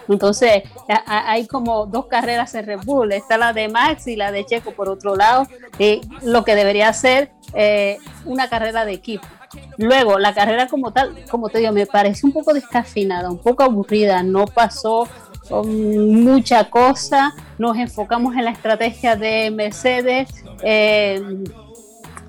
[0.09, 0.63] Entonces,
[1.07, 4.71] hay como dos carreras en Red Bull, está la de Max y la de Checo
[4.71, 5.49] por otro lado,
[5.81, 7.33] eh, lo que debería ser
[8.25, 9.27] una carrera de equipo.
[9.79, 13.63] Luego, la carrera como tal, como te digo, me parece un poco descafinada, un poco
[13.63, 15.09] aburrida, no pasó
[15.51, 20.29] mucha cosa, nos enfocamos en la estrategia de Mercedes,
[20.63, 21.21] eh,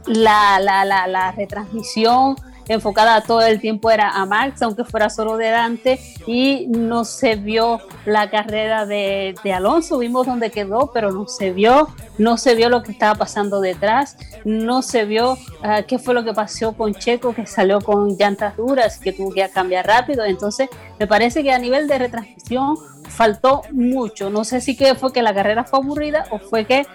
[0.06, 2.36] la, la, la, retransmisión
[2.68, 7.82] enfocada todo el tiempo era a Max, aunque fuera solo delante, y no se vio
[8.06, 12.84] la carrera de, Alonso, vimos dónde quedó, pero no se vio, no se vio lo
[12.84, 17.34] que estaba pasando detrás, no se vio ah, qué fue lo que pasó con Checo,
[17.34, 21.60] que salió con llantas duras, que tuvo que cambiar rápido, entonces me parece que a
[21.60, 22.76] nivel de retransmisión
[23.08, 26.86] faltó mucho, no sé si fue que la carrera fue aburrida o fue que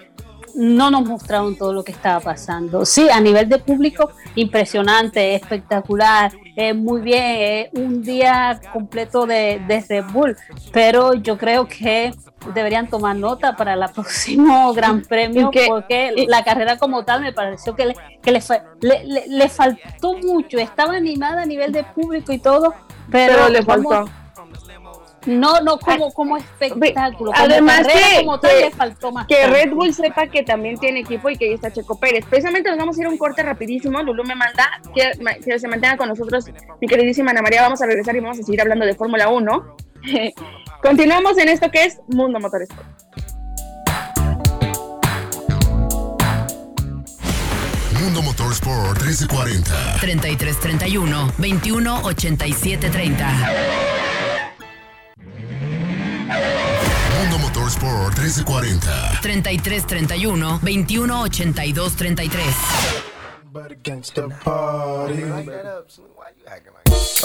[0.55, 2.85] no nos mostraron todo lo que estaba pasando.
[2.85, 6.31] Sí, a nivel de público, impresionante, espectacular,
[6.75, 10.37] muy bien, un día completo de, de, Red Bull,
[10.71, 12.13] pero yo creo que
[12.53, 17.75] deberían tomar nota para el próximo Gran Premio porque la carrera como tal me pareció
[17.75, 18.41] que, le, que le,
[18.81, 22.73] le, le, faltó mucho, estaba animada a nivel de público y todo,
[23.09, 24.05] pero, le faltó.
[25.25, 27.31] No, no como, como espectáculo.
[27.33, 31.53] Además que, faltó más que Red Bull sepa que también tiene equipo y que ahí
[31.53, 32.25] está Checo Pérez.
[32.29, 34.01] Precisamente nos vamos a ir a un corte rapidísimo.
[34.01, 35.11] Lulu me manda que,
[35.43, 36.45] que se mantenga con nosotros,
[36.81, 37.61] mi queridísima Ana María.
[37.61, 39.75] Vamos a regresar y vamos a seguir hablando de Fórmula 1.
[40.81, 42.87] Continuamos en esto que es Mundo Motorsport.
[48.01, 54.22] Mundo Motorsport 1340 3331 218730
[57.19, 63.13] Mundo Motorsport 1340 3331 2182 33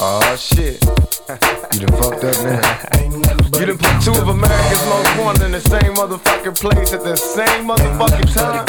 [0.00, 0.84] Oh shit.
[1.72, 2.60] You done fucked up now.
[3.58, 7.16] you done put two of America's most wanted in the same motherfucking place at the
[7.16, 8.64] same motherfucking time.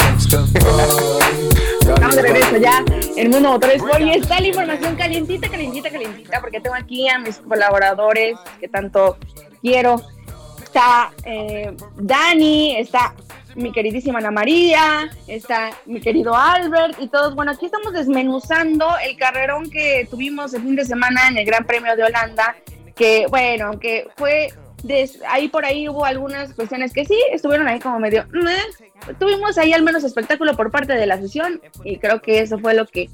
[1.80, 2.84] Estamos de regreso ya
[3.16, 7.38] en Mundo Motorsport y está la información calientita, calientita, calientita, porque tengo aquí a mis
[7.38, 9.16] colaboradores que tanto
[9.62, 10.02] quiero
[10.70, 13.12] está eh, Dani, está
[13.56, 17.34] mi queridísima Ana María, está mi querido Albert y todos.
[17.34, 21.64] Bueno, aquí estamos desmenuzando el carrerón que tuvimos el fin de semana en el Gran
[21.64, 22.54] Premio de Holanda,
[22.94, 24.50] que bueno, aunque fue
[25.28, 28.24] ahí por ahí hubo algunas cuestiones que sí estuvieron ahí como medio.
[29.18, 32.74] tuvimos ahí al menos espectáculo por parte de la sesión y creo que eso fue
[32.74, 33.10] lo que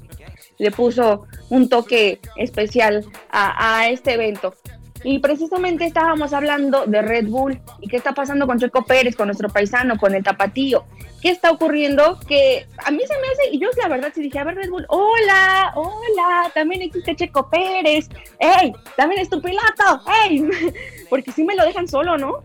[0.59, 4.53] le puso un toque especial a, a este evento.
[5.03, 9.27] Y precisamente estábamos hablando de Red Bull y qué está pasando con Checo Pérez, con
[9.27, 10.85] nuestro paisano, con el tapatío.
[11.21, 12.19] ¿Qué está ocurriendo?
[12.27, 14.69] Que a mí se me hace, y yo la verdad sí dije, a ver Red
[14.69, 18.73] Bull, hola, hola, también existe Checo Pérez, ¡ey!
[18.95, 20.47] También es tu piloto, ¡ey!
[21.09, 22.43] Porque si me lo dejan solo, ¿no?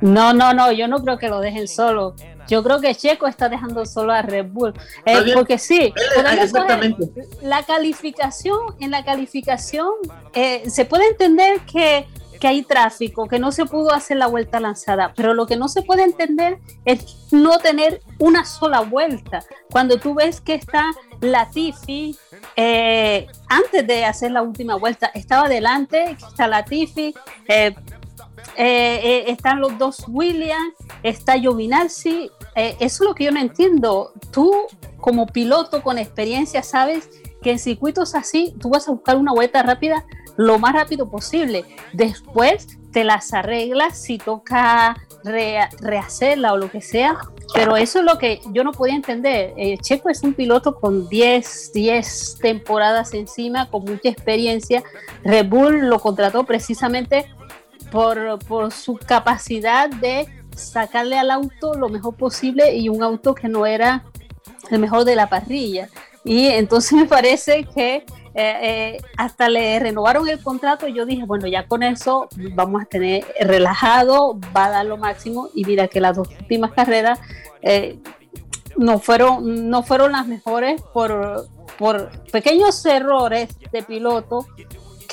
[0.00, 2.14] No, no, no, yo no creo que lo dejen solo.
[2.48, 4.74] Yo creo que Checo está dejando solo a Red Bull.
[5.04, 5.94] Eh, porque sí, eh,
[6.40, 7.10] exactamente.
[7.42, 9.88] la calificación, en la calificación
[10.32, 12.06] eh, se puede entender que,
[12.40, 15.68] que, hay tráfico, que no se pudo hacer la vuelta lanzada, pero lo que no
[15.68, 19.42] se puede entender es no tener una sola vuelta.
[19.70, 22.16] Cuando tú ves que está Latifi,
[23.48, 27.14] antes de hacer la última vuelta, estaba adelante, está Latifi,
[28.56, 32.30] eh, eh, están los dos Williams, está Giovinazzi.
[32.54, 34.12] Eh, eso es lo que yo no entiendo.
[34.30, 34.52] Tú,
[34.98, 37.08] como piloto con experiencia, sabes
[37.42, 40.04] que en circuitos así tú vas a buscar una vuelta rápida
[40.36, 41.64] lo más rápido posible.
[41.92, 47.18] Después te las arreglas si toca rehacerla o lo que sea.
[47.54, 49.54] Pero eso es lo que yo no podía entender.
[49.80, 54.82] Checo es un piloto con 10, 10 temporadas encima, con mucha experiencia.
[55.22, 57.26] Red Bull lo contrató precisamente
[57.94, 60.26] por, su capacidad de
[60.56, 64.04] sacarle al auto lo mejor posible y un auto que no era
[64.70, 65.88] el mejor de la parrilla.
[66.24, 68.04] Y entonces me parece que eh,
[68.34, 72.86] eh, hasta le renovaron el contrato y yo dije, bueno, ya con eso vamos a
[72.86, 77.20] tener relajado, va a dar lo máximo y mira que las dos últimas carreras
[77.62, 78.00] eh,
[78.76, 81.46] no, fueron, no fueron las mejores por,
[81.78, 84.48] por pequeños errores de piloto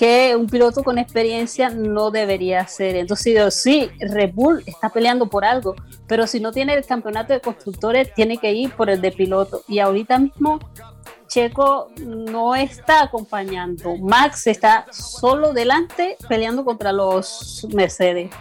[0.02, 2.96] que un piloto con experiencia no debería hacer.
[2.96, 5.76] Entonces, sí, Red Bull está peleando por algo,
[6.08, 9.62] pero si no tiene el campeonato de constructores, tiene que ir por el de piloto.
[9.68, 10.58] Y ahorita mismo
[11.28, 13.96] Checo no está acompañando.
[13.98, 18.32] Max está solo delante peleando contra los Mercedes.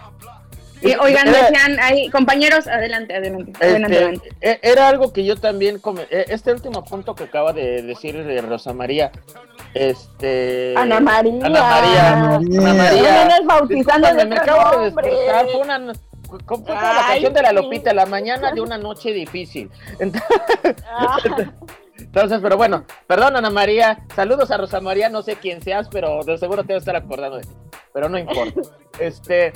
[0.81, 6.25] Y, oigan, decían ahí, compañeros, adelante, adelante, este, e, Era algo que yo también, e,
[6.29, 8.15] este último punto que acaba de decir
[8.47, 9.11] Rosa María,
[9.73, 10.73] este...
[10.75, 11.45] Ana María.
[11.45, 12.23] Ana María.
[12.23, 13.39] Ana María.
[13.45, 15.77] bautizando me acabo de despertar, fue una...
[15.79, 15.93] la
[17.07, 19.69] canción de la Lopita, la mañana de una noche difícil.
[20.93, 21.17] Ah.
[21.97, 26.23] Entonces, pero bueno, perdón Ana María, saludos a Rosa María, no sé quién seas, pero
[26.23, 27.53] de seguro te voy a estar acordando de ti,
[27.93, 28.61] pero no importa.
[28.99, 29.53] Este,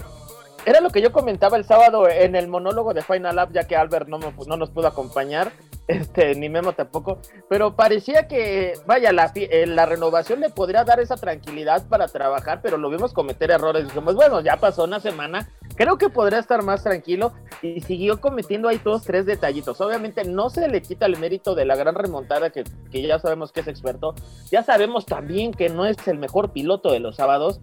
[0.65, 3.75] era lo que yo comentaba el sábado en el monólogo de Final Up, ya que
[3.75, 5.51] Albert no, no nos pudo acompañar.
[5.87, 10.99] este, ni Memo tampoco, pero parecía que, vaya, la, eh, la renovación le podría dar
[10.99, 13.85] esa tranquilidad para trabajar, pero lo vimos cometer errores.
[13.85, 18.67] Dijimos, bueno, ya pasó una semana, creo que podría estar más tranquilo y siguió cometiendo
[18.67, 19.79] ahí todos tres detallitos.
[19.79, 23.51] Obviamente no se le quita el mérito de la gran remontada que, que ya sabemos
[23.51, 24.15] que es experto,
[24.49, 27.61] ya sabemos también que no es el mejor piloto de los sábados,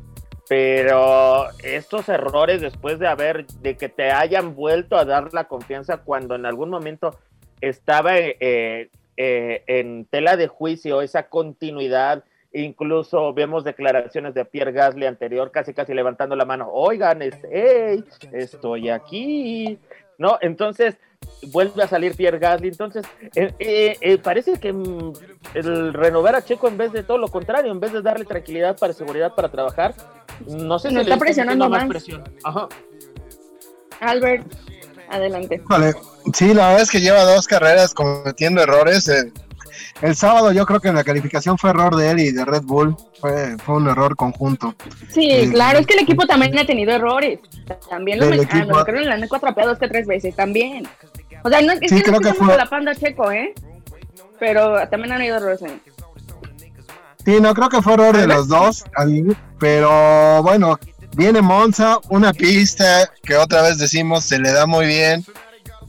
[0.48, 5.98] pero estos errores después de haber, de que te hayan vuelto a dar la confianza
[5.98, 7.16] cuando en algún momento
[7.60, 15.06] estaba eh, eh, en tela de juicio esa continuidad, incluso vemos declaraciones de Pierre Gasly
[15.06, 19.78] anterior, casi casi levantando la mano, oigan, hey, estoy aquí,
[20.18, 20.38] ¿no?
[20.40, 20.96] Entonces,
[21.48, 22.68] vuelve a salir Pierre Gasly.
[22.68, 25.12] Entonces, eh, eh, eh, parece que mm,
[25.54, 28.76] el renovar a Checo en vez de todo lo contrario, en vez de darle tranquilidad
[28.78, 29.94] para seguridad para trabajar,
[30.46, 31.86] no sé si le está presionando más.
[31.88, 32.22] presión.
[32.44, 32.68] Ajá.
[34.00, 34.46] Albert,
[35.08, 35.62] adelante.
[35.66, 35.94] Vale.
[36.32, 39.08] Sí, la verdad es que lleva dos carreras cometiendo errores.
[40.00, 42.62] el sábado yo creo que en la calificación fue error de él y de Red
[42.62, 42.96] Bull.
[43.22, 44.74] Fue, fue un error conjunto.
[45.08, 47.38] Sí, claro, es que el equipo también ha tenido errores.
[47.88, 48.76] También lo, me, equipo...
[48.76, 50.88] ah, creo en la han cuatro que tres veces también.
[51.44, 52.56] O sea, no es sí, que creo no que fue...
[52.56, 53.54] la panda checo, ¿eh?
[54.40, 55.80] Pero también han ido errores ahí.
[57.24, 58.82] Sí, no creo que fue error de los dos,
[59.60, 60.80] pero bueno,
[61.14, 65.24] viene Monza, una pista que otra vez decimos se le da muy bien,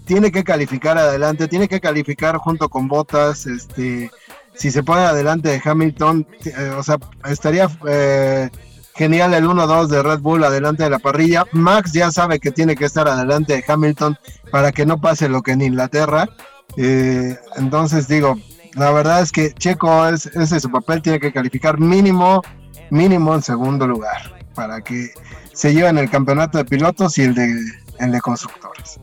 [0.05, 4.11] tiene que calificar adelante, tiene que calificar junto con Botas, este,
[4.55, 8.49] si se pone adelante de Hamilton, eh, o sea, estaría eh,
[8.95, 11.45] genial el 1-2 de Red Bull adelante de la parrilla.
[11.51, 14.17] Max ya sabe que tiene que estar adelante de Hamilton
[14.51, 16.29] para que no pase lo que en Inglaterra.
[16.77, 18.37] Eh, entonces digo,
[18.75, 22.41] la verdad es que Checo es, ese es su papel, tiene que calificar mínimo,
[22.89, 25.11] mínimo en segundo lugar para que
[25.53, 27.55] se lleven el campeonato de pilotos y el de,
[27.99, 28.99] el de constructores.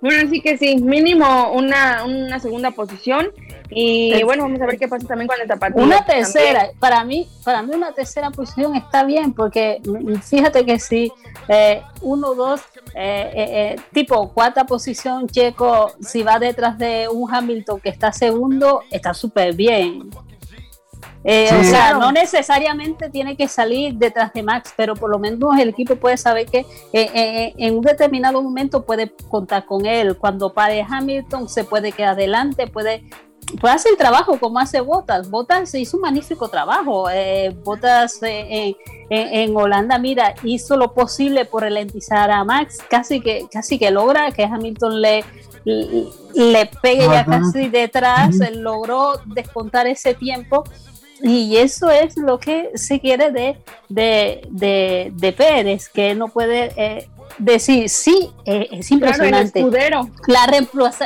[0.00, 3.28] Bueno, sí que sí, mínimo una, una segunda posición
[3.70, 5.82] y bueno, vamos a ver qué pasa también con el tapatío.
[5.82, 9.80] Una tercera, para mí, para mí una tercera posición está bien, porque
[10.22, 11.12] fíjate que si
[11.48, 12.60] eh, uno, dos,
[12.94, 18.82] eh, eh, tipo cuarta posición, Checo, si va detrás de un Hamilton que está segundo,
[18.90, 20.10] está súper bien.
[21.22, 25.68] O sea, no necesariamente tiene que salir detrás de Max, pero por lo menos el
[25.68, 30.16] equipo puede saber que en un determinado momento puede contar con él.
[30.16, 33.04] Cuando pare Hamilton, se puede quedar adelante, puede
[33.60, 35.30] pues hace el trabajo como hace Botas.
[35.30, 37.08] Botas hizo un magnífico trabajo.
[37.10, 38.76] Eh, Botas eh,
[39.08, 44.30] en, Holanda, mira, hizo lo posible por ralentizar a Max, casi que, casi que logra
[44.32, 45.24] que Hamilton le,
[45.64, 50.64] le pegue ya casi detrás, logró descontar ese tiempo.
[51.22, 53.58] Y eso es lo que se quiere de,
[53.88, 59.64] de, de, de Pérez, que no puede eh, decir, sí, eh, es impresionante.
[60.26, 60.64] la,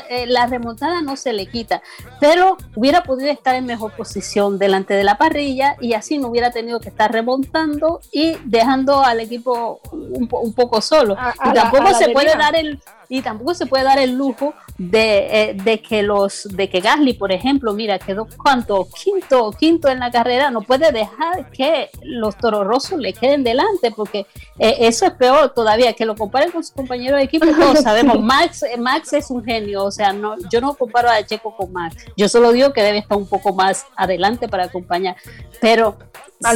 [0.08, 1.82] eh, la remontada no se le quita,
[2.20, 6.50] pero hubiera podido estar en mejor posición delante de la parrilla y así no hubiera
[6.50, 11.16] tenido que estar remontando y dejando al equipo un, poco solo.
[11.44, 15.54] y tampoco se puede dar el y tampoco se puede dar el lujo de, eh,
[15.54, 20.10] de, que los de que Gasly por ejemplo mira quedó cuánto quinto quinto en la
[20.10, 24.26] carrera no puede dejar que los tororosos le queden delante porque
[24.58, 28.20] eh, eso es peor todavía que lo comparen con su compañero de equipo todos sabemos
[28.22, 31.72] Max eh, Max es un genio o sea no yo no comparo a Checo con
[31.72, 35.14] Max yo solo digo que debe estar un poco más adelante para acompañar
[35.60, 35.96] pero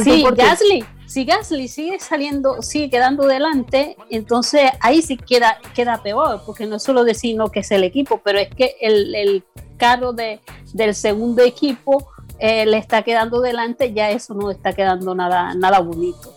[0.03, 6.43] sí Gasly si Gasly sigue saliendo, sigue quedando delante, entonces ahí sí queda, queda peor,
[6.45, 9.43] porque no solo decir no que es el equipo, pero es que el, el
[9.77, 10.39] carro de,
[10.71, 15.79] del segundo equipo eh, le está quedando delante, ya eso no está quedando nada, nada
[15.79, 16.31] bonito.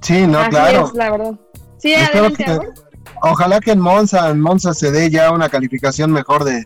[0.00, 0.90] Sí, no, claro.
[0.94, 1.34] la verdad.
[1.76, 1.94] Sí,
[3.20, 6.64] ojalá que en Monza, en Monza se dé ya una calificación mejor de,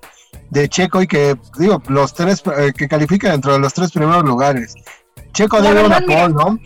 [0.50, 4.22] de Checo y que, digo, los tres, eh, que califique dentro de los tres primeros
[4.22, 4.76] lugares.
[5.34, 6.58] Checo debe una pole, ¿no?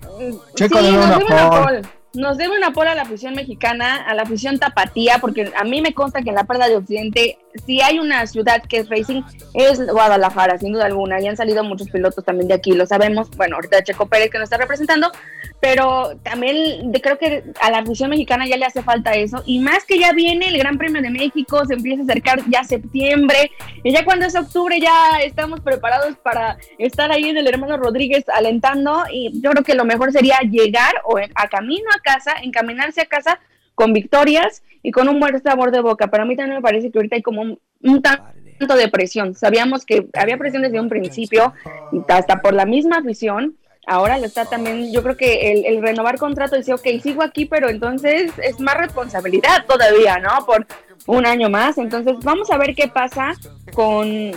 [0.55, 1.83] Checo debe una pole.
[2.15, 5.81] Nos debe una pole a la afición mexicana, a la afición tapatía, porque a mí
[5.81, 9.23] me consta que en la perda de Occidente, si hay una ciudad que es racing,
[9.55, 11.21] es Guadalajara, sin duda alguna.
[11.21, 13.31] Y han salido muchos pilotos también de aquí, lo sabemos.
[13.37, 15.11] Bueno, ahorita Checo Pérez que nos está representando,
[15.61, 19.43] pero también creo que a la afición mexicana ya le hace falta eso.
[19.47, 22.65] Y más que ya viene el Gran Premio de México, se empieza a acercar ya
[22.65, 23.51] septiembre,
[23.83, 28.25] y ya cuando es octubre ya estamos preparados para estar ahí en el hermano Rodríguez
[28.29, 29.05] alentando.
[29.13, 33.07] Y yo creo que lo mejor sería llegar o a camino a casa, encaminarse a
[33.07, 33.41] casa
[33.79, 36.09] con victorias y con un buen sabor de boca.
[36.09, 39.37] Pero a mí también me parece que ahorita hay como un, un tanto de presión.
[39.37, 41.55] Sabíamos que había presión desde un principio,
[42.09, 46.19] hasta por la misma afición ahora lo está también, yo creo que el, el, renovar
[46.19, 50.45] contrato dice, ok, sigo aquí, pero entonces es más responsabilidad todavía, ¿no?
[50.45, 50.67] Por,
[51.09, 51.79] un año más.
[51.79, 53.33] Entonces vamos a ver qué pasa
[53.75, 54.33] con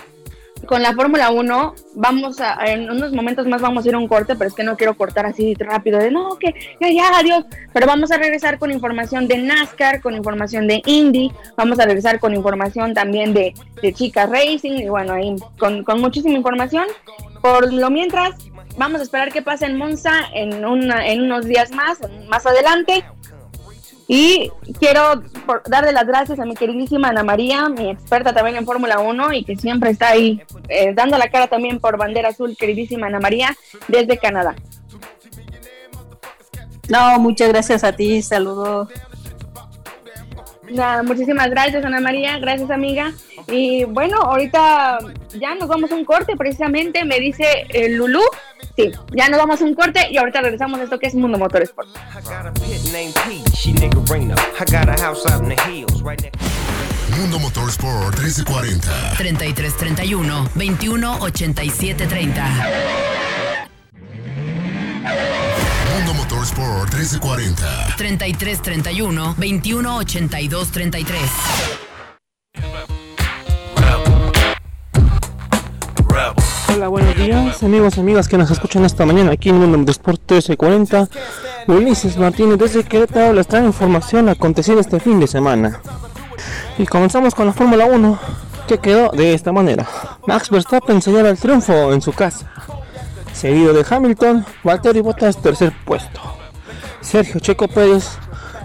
[0.65, 4.07] con la Fórmula 1 vamos a, en unos momentos más vamos a ir a un
[4.07, 7.45] corte, pero es que no quiero cortar así rápido, de no, que ya, ya, adiós,
[7.73, 12.19] pero vamos a regresar con información de NASCAR, con información de Indy, vamos a regresar
[12.19, 16.85] con información también de, de Chica Racing, y bueno, ahí con, con muchísima información.
[17.41, 18.35] Por lo mientras,
[18.77, 21.99] vamos a esperar que pase en Monza en, una, en unos días más,
[22.29, 23.03] más adelante.
[24.07, 25.23] Y quiero
[25.67, 29.43] darle las gracias a mi queridísima Ana María, mi experta también en Fórmula 1 y
[29.45, 33.55] que siempre está ahí eh, dando la cara también por bandera azul, queridísima Ana María,
[33.87, 34.55] desde Canadá.
[36.89, 38.89] No, muchas gracias a ti, saludos.
[40.71, 43.13] Nada, muchísimas gracias Ana María, gracias amiga.
[43.47, 44.99] Y bueno, ahorita
[45.39, 48.21] ya nos vamos a un corte precisamente, me dice el Lulú
[48.75, 51.37] Sí, ya nos vamos a un corte y ahorita regresamos a esto que es Mundo
[51.37, 51.89] Motorsport.
[57.17, 62.51] Mundo Motorsport 1340 3331 218730
[65.93, 71.21] Mundo Motorsport 1340 3331 218233
[76.73, 79.91] Hola, buenos días, amigos y amigas que nos escuchan esta mañana aquí en Mundo de
[79.91, 81.09] Sport 1340.
[81.67, 85.81] Ulises Martínez desde Querétaro les trae información acontecida este fin de semana.
[86.77, 88.19] Y comenzamos con la Fórmula 1,
[88.67, 89.85] que quedó de esta manera.
[90.25, 92.49] Max Verstappen se lleva el triunfo en su casa.
[93.33, 96.21] Seguido de Hamilton, Valtteri Bottas tercer puesto.
[97.01, 98.05] Sergio Checo Pérez,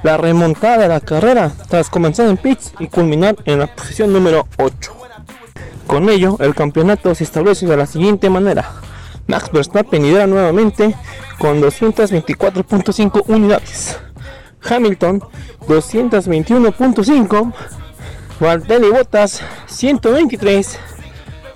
[0.03, 4.47] la remontada de la carrera tras comenzar en pits y culminar en la posición número
[4.59, 4.97] 8.
[5.87, 8.73] Con ello, el campeonato se establece de la siguiente manera.
[9.27, 10.95] Max Verstappen lidera nuevamente
[11.39, 13.99] con 224.5 unidades.
[14.69, 15.23] Hamilton
[15.69, 17.53] 221.5.
[18.41, 20.79] Valtteri Bottas 123.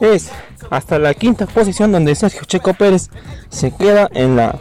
[0.01, 0.31] Es
[0.71, 3.11] hasta la quinta posición donde Sergio Checo Pérez
[3.49, 4.59] se queda en la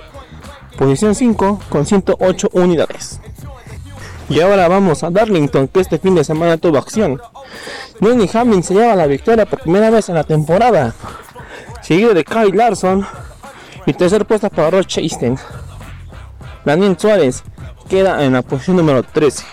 [0.78, 3.22] posición 5 con 108 unidades.
[4.28, 7.20] Y ahora vamos a Darlington que este fin de semana tuvo acción.
[8.00, 10.94] Denny Hamlin se lleva la victoria por primera vez en la temporada,
[11.82, 13.06] seguido de Kyle Larson
[13.86, 15.38] y tercer puesto para Ross Chastain.
[16.64, 17.44] Daniel Suárez
[17.90, 19.44] queda en la posición número 13.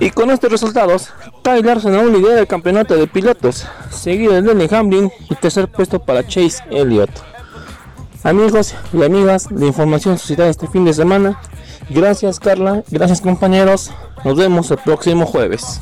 [0.00, 1.12] Y con estos resultados,
[1.42, 5.98] Kyle Larson aún lidera el campeonato de pilotos, seguido de Denny Hamlin y tercer puesto
[5.98, 7.10] para Chase Elliott.
[8.22, 11.40] Amigos y amigas, de información suscitada este fin de semana.
[11.90, 13.90] Gracias Carla, gracias compañeros.
[14.24, 15.80] Nos vemos el próximo jueves.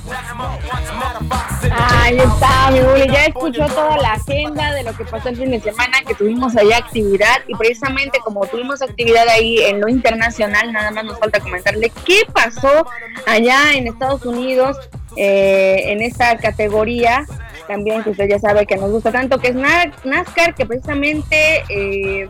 [1.73, 3.07] Ahí está, mi Bully.
[3.13, 6.57] Ya escuchó toda la agenda de lo que pasó el fin de semana, que tuvimos
[6.57, 7.41] allá actividad.
[7.47, 12.23] Y precisamente como tuvimos actividad ahí en lo internacional, nada más nos falta comentarle qué
[12.33, 12.87] pasó
[13.27, 14.77] allá en Estados Unidos
[15.17, 17.27] eh, en esta categoría.
[17.69, 22.29] También que usted ya sabe que nos gusta tanto, que es NASCAR, que precisamente eh,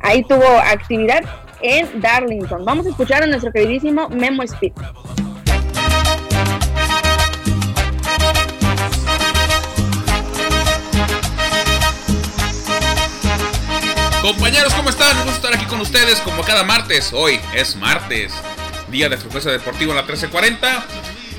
[0.00, 1.22] ahí tuvo actividad
[1.62, 2.64] en Darlington.
[2.64, 4.72] Vamos a escuchar a nuestro queridísimo Memo Speed.
[14.22, 15.18] Compañeros, ¿cómo están?
[15.18, 17.10] Vamos a estar aquí con ustedes como cada martes.
[17.12, 18.32] Hoy es martes,
[18.86, 20.86] día de frecuencia deportiva en la 1340.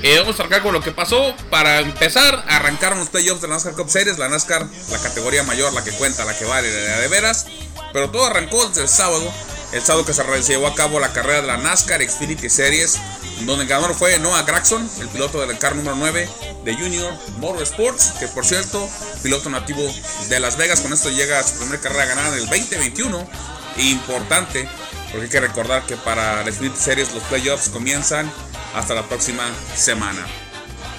[0.02, 1.34] Eh, vamos a arrancar con lo que pasó.
[1.48, 4.18] Para empezar, arrancaron los playoffs de la NASCAR Cup Series.
[4.18, 7.46] La NASCAR, la categoría mayor, la que cuenta, la que vale, la de veras.
[7.94, 9.32] Pero todo arrancó desde el sábado.
[9.74, 12.98] El sábado que se llevó a cabo la carrera de la NASCAR Xfinity Series
[13.40, 16.28] donde el ganador fue Noah Graxon, el piloto del car número 9
[16.64, 18.88] de Junior Motorsports, que por cierto,
[19.22, 19.82] piloto nativo
[20.28, 23.28] de Las Vegas, con esto llega a su primera carrera ganada en el 2021.
[23.76, 24.68] Importante,
[25.10, 28.30] porque hay que recordar que para la Xfinity Series los playoffs comienzan
[28.74, 29.44] hasta la próxima
[29.76, 30.26] semana.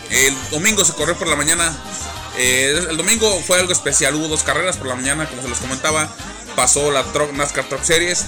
[0.09, 1.75] El domingo se corrió por la mañana.
[2.37, 5.59] Eh, el domingo fue algo especial, hubo dos carreras por la mañana, como se los
[5.59, 6.13] comentaba.
[6.55, 7.03] Pasó la
[7.33, 8.25] NASCAR Truck Series,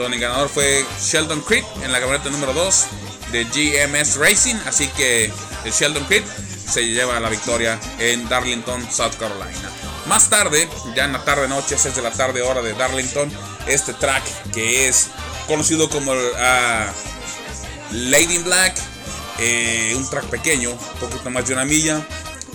[0.00, 2.86] donde el ganador fue Sheldon Creek en la camioneta número 2
[3.32, 4.56] de GMS Racing.
[4.66, 5.30] Así que
[5.64, 6.24] el Sheldon Creek
[6.70, 9.70] se lleva la victoria en Darlington, South Carolina.
[10.06, 13.30] Más tarde, ya en la tarde noche, 6 de la tarde hora de Darlington,
[13.66, 15.08] este track que es
[15.46, 16.16] conocido como uh,
[17.92, 18.76] Lady in Black,
[19.38, 22.06] eh, un track pequeño, un poquito más de una milla,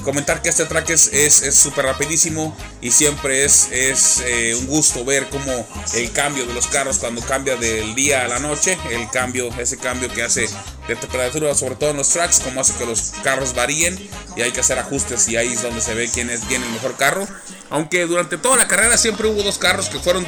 [0.03, 5.27] comentar que este track es súper rapidísimo y siempre es, es eh, un gusto ver
[5.31, 9.49] cómo el cambio de los carros cuando cambia del día a la noche, el cambio,
[9.57, 10.47] ese cambio que hace
[10.87, 13.97] de temperatura, sobre todo en los tracks, como hace que los carros varíen
[14.35, 16.69] y hay que hacer ajustes y ahí es donde se ve quién es bien el
[16.69, 17.27] mejor carro.
[17.71, 20.23] Aunque durante toda la carrera siempre hubo dos carros que fueron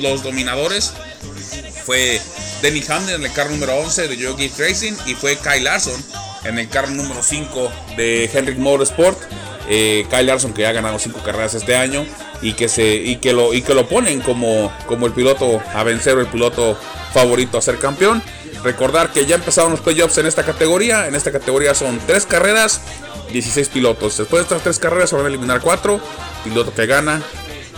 [0.00, 0.92] los dominadores.
[1.86, 2.20] Fue
[2.60, 6.04] Denny Hamlin en el carro número 11 de Yogi Racing y fue Kyle Larson
[6.42, 9.16] en el carro número 5 de Henrik Motorsport.
[9.68, 12.04] Eh, Kyle Larson que ha ganado 5 carreras este año
[12.42, 15.84] y que se y que lo y que lo ponen como, como el piloto a
[15.84, 16.76] vencer el piloto
[17.12, 18.22] favorito a ser campeón.
[18.64, 21.06] Recordar que ya empezaron los playoffs en esta categoría.
[21.06, 22.80] En esta categoría son 3 carreras,
[23.32, 24.18] 16 pilotos.
[24.18, 26.00] Después de estas 3 carreras se van a eliminar 4.
[26.44, 27.22] Piloto que gana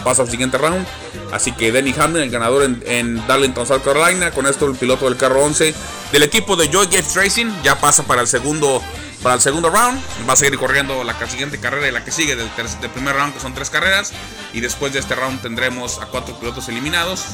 [0.03, 0.87] pasa al siguiente round.
[1.30, 4.30] Así que Denny Hamlin, el ganador en, Darlington, South Carolina.
[4.33, 5.74] Con esto el piloto del carro 11
[6.12, 8.83] del equipo de Joy Gates Racing ya pasa para el segundo
[9.22, 10.00] para el segundo round.
[10.28, 12.48] Va a seguir corriendo la siguiente carrera y la que sigue del,
[12.92, 14.12] primer round, que son tres carreras.
[14.52, 17.24] Y después de este round tendremos a cuatro pilotos eliminados.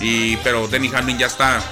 [0.00, 1.62] Y, pero Denny Hamlin ya está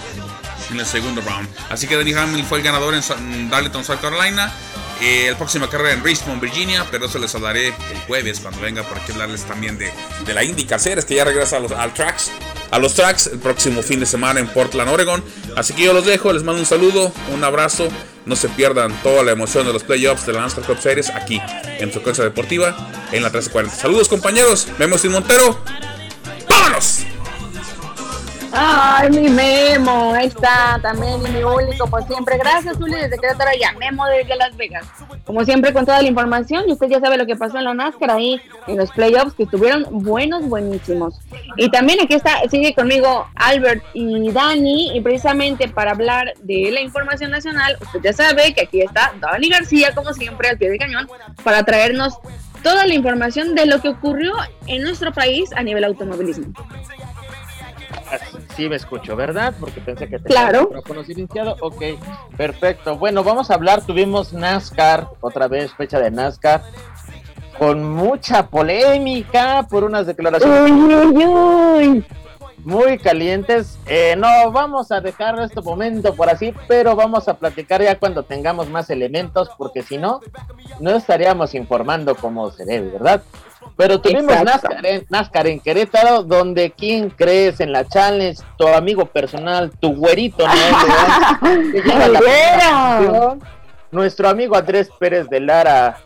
[0.70, 1.48] en el segundo round.
[1.70, 4.52] Así que Denny Hamlin fue el ganador en Darlington, South Carolina.
[5.00, 8.82] Eh, el próxima carrera en Richmond, Virginia, pero eso les hablaré el jueves cuando venga
[8.82, 9.92] por aquí hablarles también de,
[10.24, 12.30] de la IndyCar Series que ya regresa a los, al tracks,
[12.70, 15.22] a los tracks el próximo fin de semana en Portland, Oregon.
[15.54, 17.88] Así que yo los dejo, les mando un saludo, un abrazo.
[18.26, 21.40] No se pierdan toda la emoción de los playoffs de la NASCAR Cup Series aquí
[21.78, 22.76] en Frecuencia Deportiva
[23.12, 23.74] en la 1340.
[23.74, 25.62] Saludos compañeros, vemos sin Montero.
[28.59, 32.38] Ay, mi Memo, ahí está también, y mi Uli, como siempre.
[32.38, 34.86] Gracias, Uli, desde Querétaro, ya, Memo desde Las Vegas.
[35.24, 37.74] Como siempre, con toda la información, y usted ya sabe lo que pasó en la
[37.74, 41.20] NASCAR ahí, en los playoffs, que estuvieron buenos, buenísimos.
[41.57, 46.80] Y también aquí está, sigue conmigo Albert y Dani, y precisamente para hablar de la
[46.80, 50.78] información nacional, usted ya sabe que aquí está Dani García, como siempre, al pie de
[50.78, 51.09] cañón,
[51.44, 52.14] para traernos
[52.62, 54.32] toda la información de lo que ocurrió
[54.66, 56.52] en nuestro país a nivel automovilismo.
[58.57, 59.55] Sí me escucho, ¿verdad?
[59.59, 60.70] Porque pensé que tenía claro.
[60.72, 61.57] el iniciado.
[61.61, 61.82] Ok,
[62.36, 62.97] perfecto.
[62.97, 63.84] Bueno, vamos a hablar.
[63.84, 66.62] Tuvimos NASCAR, otra vez fecha de NASCAR,
[67.59, 72.05] con mucha polémica por unas declaraciones
[72.66, 73.78] muy calientes.
[73.86, 78.24] Eh, no vamos a dejar este momento por así, pero vamos a platicar ya cuando
[78.24, 80.20] tengamos más elementos, porque si no,
[80.80, 83.22] no estaríamos informando como se debe, ¿verdad?
[83.76, 84.34] Pero tuvimos
[85.08, 88.42] NASCAR en, Querétaro, donde ¿quién crees en la challenge?
[88.56, 90.54] Tu amigo personal, tu güerito, ¿no?
[93.90, 95.98] Nuestro amigo Andrés Pérez de Lara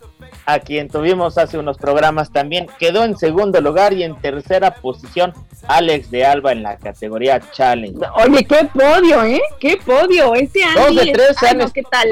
[0.46, 5.32] a quien tuvimos hace unos programas también, quedó en segundo lugar y en tercera posición
[5.68, 7.98] Alex de Alba en la categoría Challenge.
[8.16, 9.40] Oye, qué podio, ¿eh?
[9.58, 10.34] Qué podio.
[10.34, 10.86] Este año.
[10.86, 11.72] Dos de tres años.
[11.72, 12.08] ¿qué tal?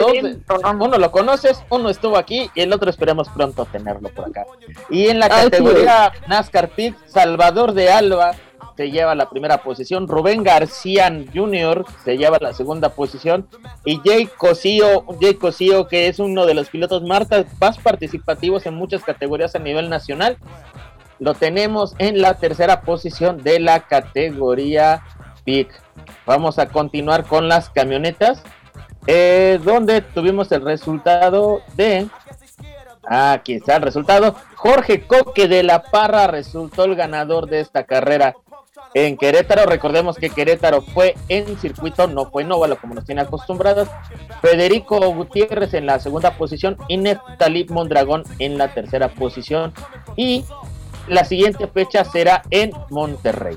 [0.81, 4.45] uno lo conoces, uno estuvo aquí y el otro esperemos pronto tenerlo por acá.
[4.91, 8.35] Y en la categoría NASCAR Pit, Salvador de Alba
[8.79, 11.85] se lleva la primera posición, Rubén García Jr.
[12.05, 13.49] se lleva la segunda posición
[13.85, 17.27] y Jake Cosío, Jake Cosío que es uno de los pilotos más
[17.83, 20.37] participativos en muchas categorías a nivel nacional,
[21.19, 25.03] lo tenemos en la tercera posición de la categoría
[25.45, 25.69] PIC.
[26.25, 28.45] Vamos a continuar con las camionetas,
[29.09, 32.07] eh, donde tuvimos el resultado de
[33.11, 34.37] Aquí está el resultado.
[34.55, 38.35] Jorge Coque de la Parra resultó el ganador de esta carrera
[38.95, 39.67] en Querétaro.
[39.67, 43.89] Recordemos que Querétaro fue en circuito, no fue en óvalo como nos tiene acostumbrados.
[44.41, 49.73] Federico Gutiérrez en la segunda posición y Neftalí Mondragón en la tercera posición.
[50.17, 50.45] Y
[51.07, 53.57] la siguiente fecha será en Monterrey.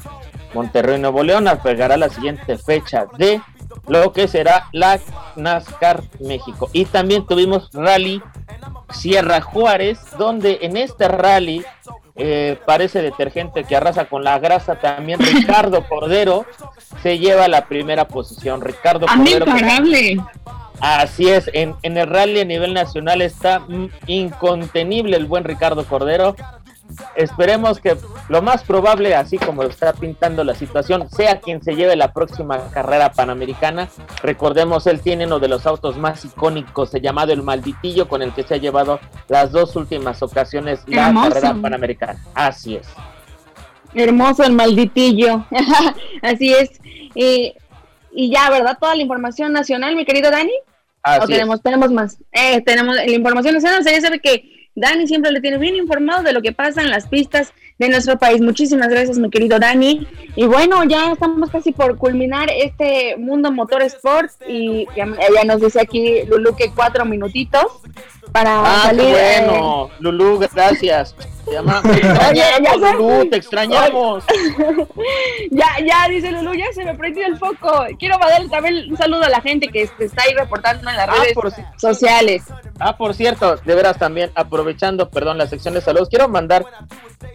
[0.53, 3.41] Monterrey Nuevo León albergará la siguiente fecha de
[3.87, 4.99] lo que será la
[5.35, 6.69] NASCAR México.
[6.73, 8.21] Y también tuvimos rally
[8.91, 11.63] Sierra Juárez, donde en este rally
[12.15, 14.75] eh, parece detergente que arrasa con la grasa.
[14.75, 16.45] También Ricardo Cordero
[17.01, 18.61] se lleva la primera posición.
[18.61, 19.45] Ricardo Cordero.
[20.81, 23.61] Así es, en, en el rally a nivel nacional está
[24.07, 26.35] incontenible el buen Ricardo Cordero
[27.15, 27.97] esperemos que
[28.29, 32.69] lo más probable, así como está pintando la situación, sea quien se lleve la próxima
[32.71, 33.89] carrera panamericana.
[34.21, 38.43] Recordemos, él tiene uno de los autos más icónicos, llamado el Malditillo, con el que
[38.43, 42.19] se ha llevado las dos últimas ocasiones la carrera panamericana.
[42.33, 42.87] Así es.
[43.93, 45.45] Hermoso el Malditillo.
[46.21, 46.79] así es.
[47.15, 47.53] y
[48.31, 48.77] ya, ¿verdad?
[48.79, 50.53] Toda la información nacional, mi querido Dani.
[51.03, 52.17] Así tenemos, tenemos más.
[52.31, 56.33] Eh, tenemos la información nacional, se sabe que Dani siempre le tiene bien informado de
[56.33, 58.39] lo que pasa en las pistas de nuestro país.
[58.41, 60.07] Muchísimas gracias, mi querido Dani.
[60.35, 65.05] Y bueno, ya estamos casi por culminar este Mundo Motor Sports y ya,
[65.45, 67.65] nos dice aquí Lulu que cuatro minutitos
[68.31, 69.09] para ah, salir.
[69.09, 71.15] bueno, eh, Lulu, gracias.
[71.15, 71.51] Te,
[72.33, 74.23] ya Lulu, te extrañamos.
[75.51, 77.85] ya, ya, dice Lulu, ya se me prendió el foco.
[77.97, 81.15] Quiero darle también un saludo a la gente que está ahí reportando en las ah,
[81.15, 81.35] redes
[81.77, 82.43] sociales.
[82.79, 86.65] Ah, por cierto, de veras también, aprovechando, perdón, la sección de saludos, quiero mandar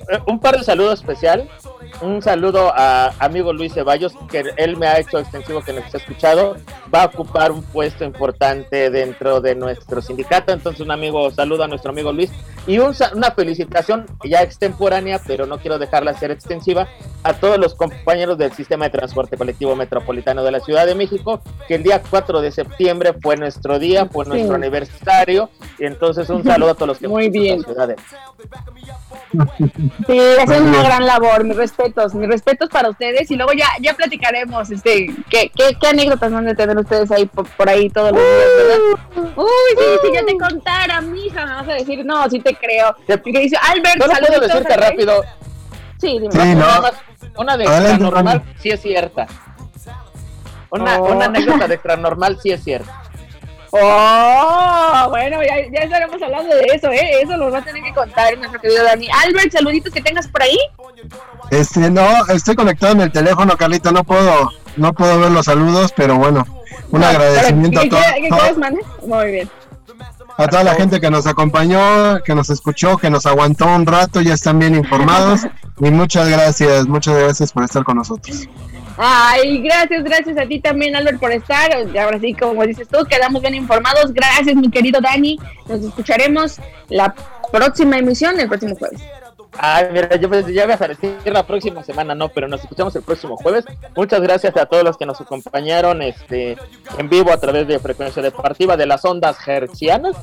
[0.09, 1.49] eh, un par de saludos especial
[2.03, 5.97] un saludo a amigo Luis Ceballos, que él me ha hecho extensivo que nos ha
[5.97, 6.57] escuchado.
[6.95, 10.53] Va a ocupar un puesto importante dentro de nuestro sindicato.
[10.53, 12.31] Entonces, un amigo, saludo a nuestro amigo Luis.
[12.67, 16.89] Y una felicitación ya extemporánea, pero no quiero dejarla ser extensiva,
[17.23, 21.41] a todos los compañeros del sistema de transporte colectivo metropolitano de la Ciudad de México,
[21.69, 25.51] que el día 4 de septiembre fue nuestro día, fue nuestro aniversario.
[25.79, 27.63] Y entonces, un saludo a todos los que Muy bien.
[27.63, 27.97] La ciudad de...
[30.07, 33.95] Sí, hacen una gran labor, mis respetos, mis respetos para ustedes y luego ya ya
[33.95, 38.21] platicaremos este qué, qué, qué anécdotas van a tener ustedes ahí por, ahí todos los
[38.21, 39.35] días, ¿verdad?
[39.37, 39.47] Uy,
[39.77, 42.97] sí, si ya te contara, mija, me vas a decir, no, sí te creo.
[43.07, 45.25] Que dice, Albert, no puedo decirte rápido.
[45.99, 46.31] Sí, dime.
[46.31, 46.67] Sí, no.
[47.39, 49.27] Una de extra normal sí es cierta.
[50.71, 51.29] Una, una oh.
[51.29, 53.03] anécdota de extra normal sí es cierta.
[53.71, 57.21] Oh, bueno, ya, ya, estaremos hablando de eso, ¿eh?
[57.23, 59.09] Eso nos va a tener que contar nuestro querido Dani.
[59.25, 60.57] Albert, saluditos que tengas por ahí.
[61.51, 65.93] Este, no, estoy conectado en el teléfono, Carlita, no puedo, no puedo ver los saludos,
[65.95, 66.47] pero bueno,
[66.91, 68.57] un agradecimiento a todos.
[69.07, 69.51] Muy bien.
[70.39, 74.21] A toda la gente que nos acompañó, que nos escuchó, que nos aguantó un rato,
[74.21, 75.47] ya están bien informados.
[75.81, 78.47] y muchas gracias, muchas gracias por estar con nosotros.
[78.99, 81.71] Ay, gracias, gracias a ti también, Albert, por estar.
[81.99, 84.13] Ahora sí, como dices tú, quedamos bien informados.
[84.13, 85.39] Gracias, mi querido Dani.
[85.69, 86.59] Nos escucharemos
[86.89, 87.15] la
[87.53, 89.01] próxima emisión, el próximo jueves.
[89.59, 92.95] Ay, mira, yo pues, ya voy a decir la próxima semana, no, pero nos escuchamos
[92.97, 93.65] el próximo jueves.
[93.95, 96.57] Muchas gracias a todos los que nos acompañaron este,
[96.99, 100.17] en vivo a través de Frecuencia Deportiva de las ondas hercianas.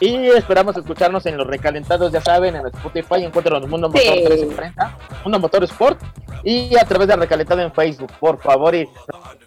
[0.00, 5.38] Y esperamos escucharnos en los recalentados, ya saben, en Spotify, encuentran Mundo Motor 1340, Mundo
[5.38, 6.00] Motor Sport,
[6.42, 8.88] y a través de Recalentado en Facebook, por favor, y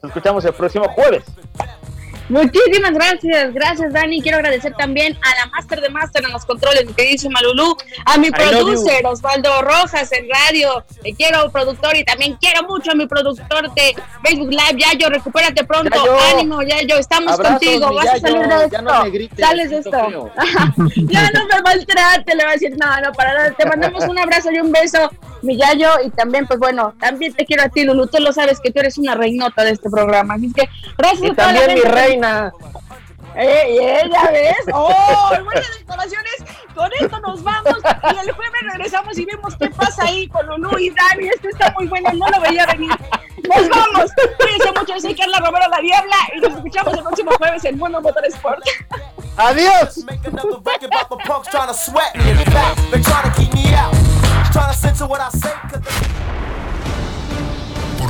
[0.01, 1.23] nos escuchamos el próximo jueves.
[2.33, 4.19] Muchísimas gracias, gracias Dani.
[4.19, 8.17] Quiero agradecer también a la Master de Master en los controles, mi dice Malulú, a
[8.17, 10.83] mi producer Osvaldo Rojas en radio.
[11.03, 14.77] Te quiero, productor, y también quiero mucho a mi productor de Facebook Live.
[14.77, 16.03] Yayo, recupérate pronto.
[16.31, 17.93] Ánimo, Yayo, estamos contigo.
[17.93, 18.81] Vas a salir de esto.
[18.81, 19.03] No
[19.37, 19.91] Sales de esto.
[20.95, 23.51] ya no me maltrate, le voy a decir, no, no, para nada.
[23.51, 25.07] Te mandamos un abrazo y un beso,
[25.43, 28.07] mi Yayo, y también, pues bueno, también te quiero a ti, Lulu.
[28.07, 30.35] Tú lo sabes que tú eres una reinota de este programa.
[30.35, 32.51] Así que gracias a toda mi reina
[33.35, 34.55] ¡Eh, eh, ya ves!
[34.73, 35.31] ¡Oh!
[35.43, 36.33] Buenas informaciones.
[36.75, 37.77] Con esto nos vamos.
[37.77, 41.29] Y el jueves regresamos y vemos qué pasa ahí con Lulu y Dani.
[41.29, 42.11] Esto está muy bueno.
[42.13, 42.91] No lo veía venir.
[43.43, 44.11] ¡Nos vamos!
[44.37, 44.99] Cuídense mucho.
[44.99, 46.15] Soy Carla Romero, la Diabla.
[46.35, 48.63] Y nos escuchamos el próximo jueves en Mundo Motor Sport.
[49.37, 50.05] ¡Adiós!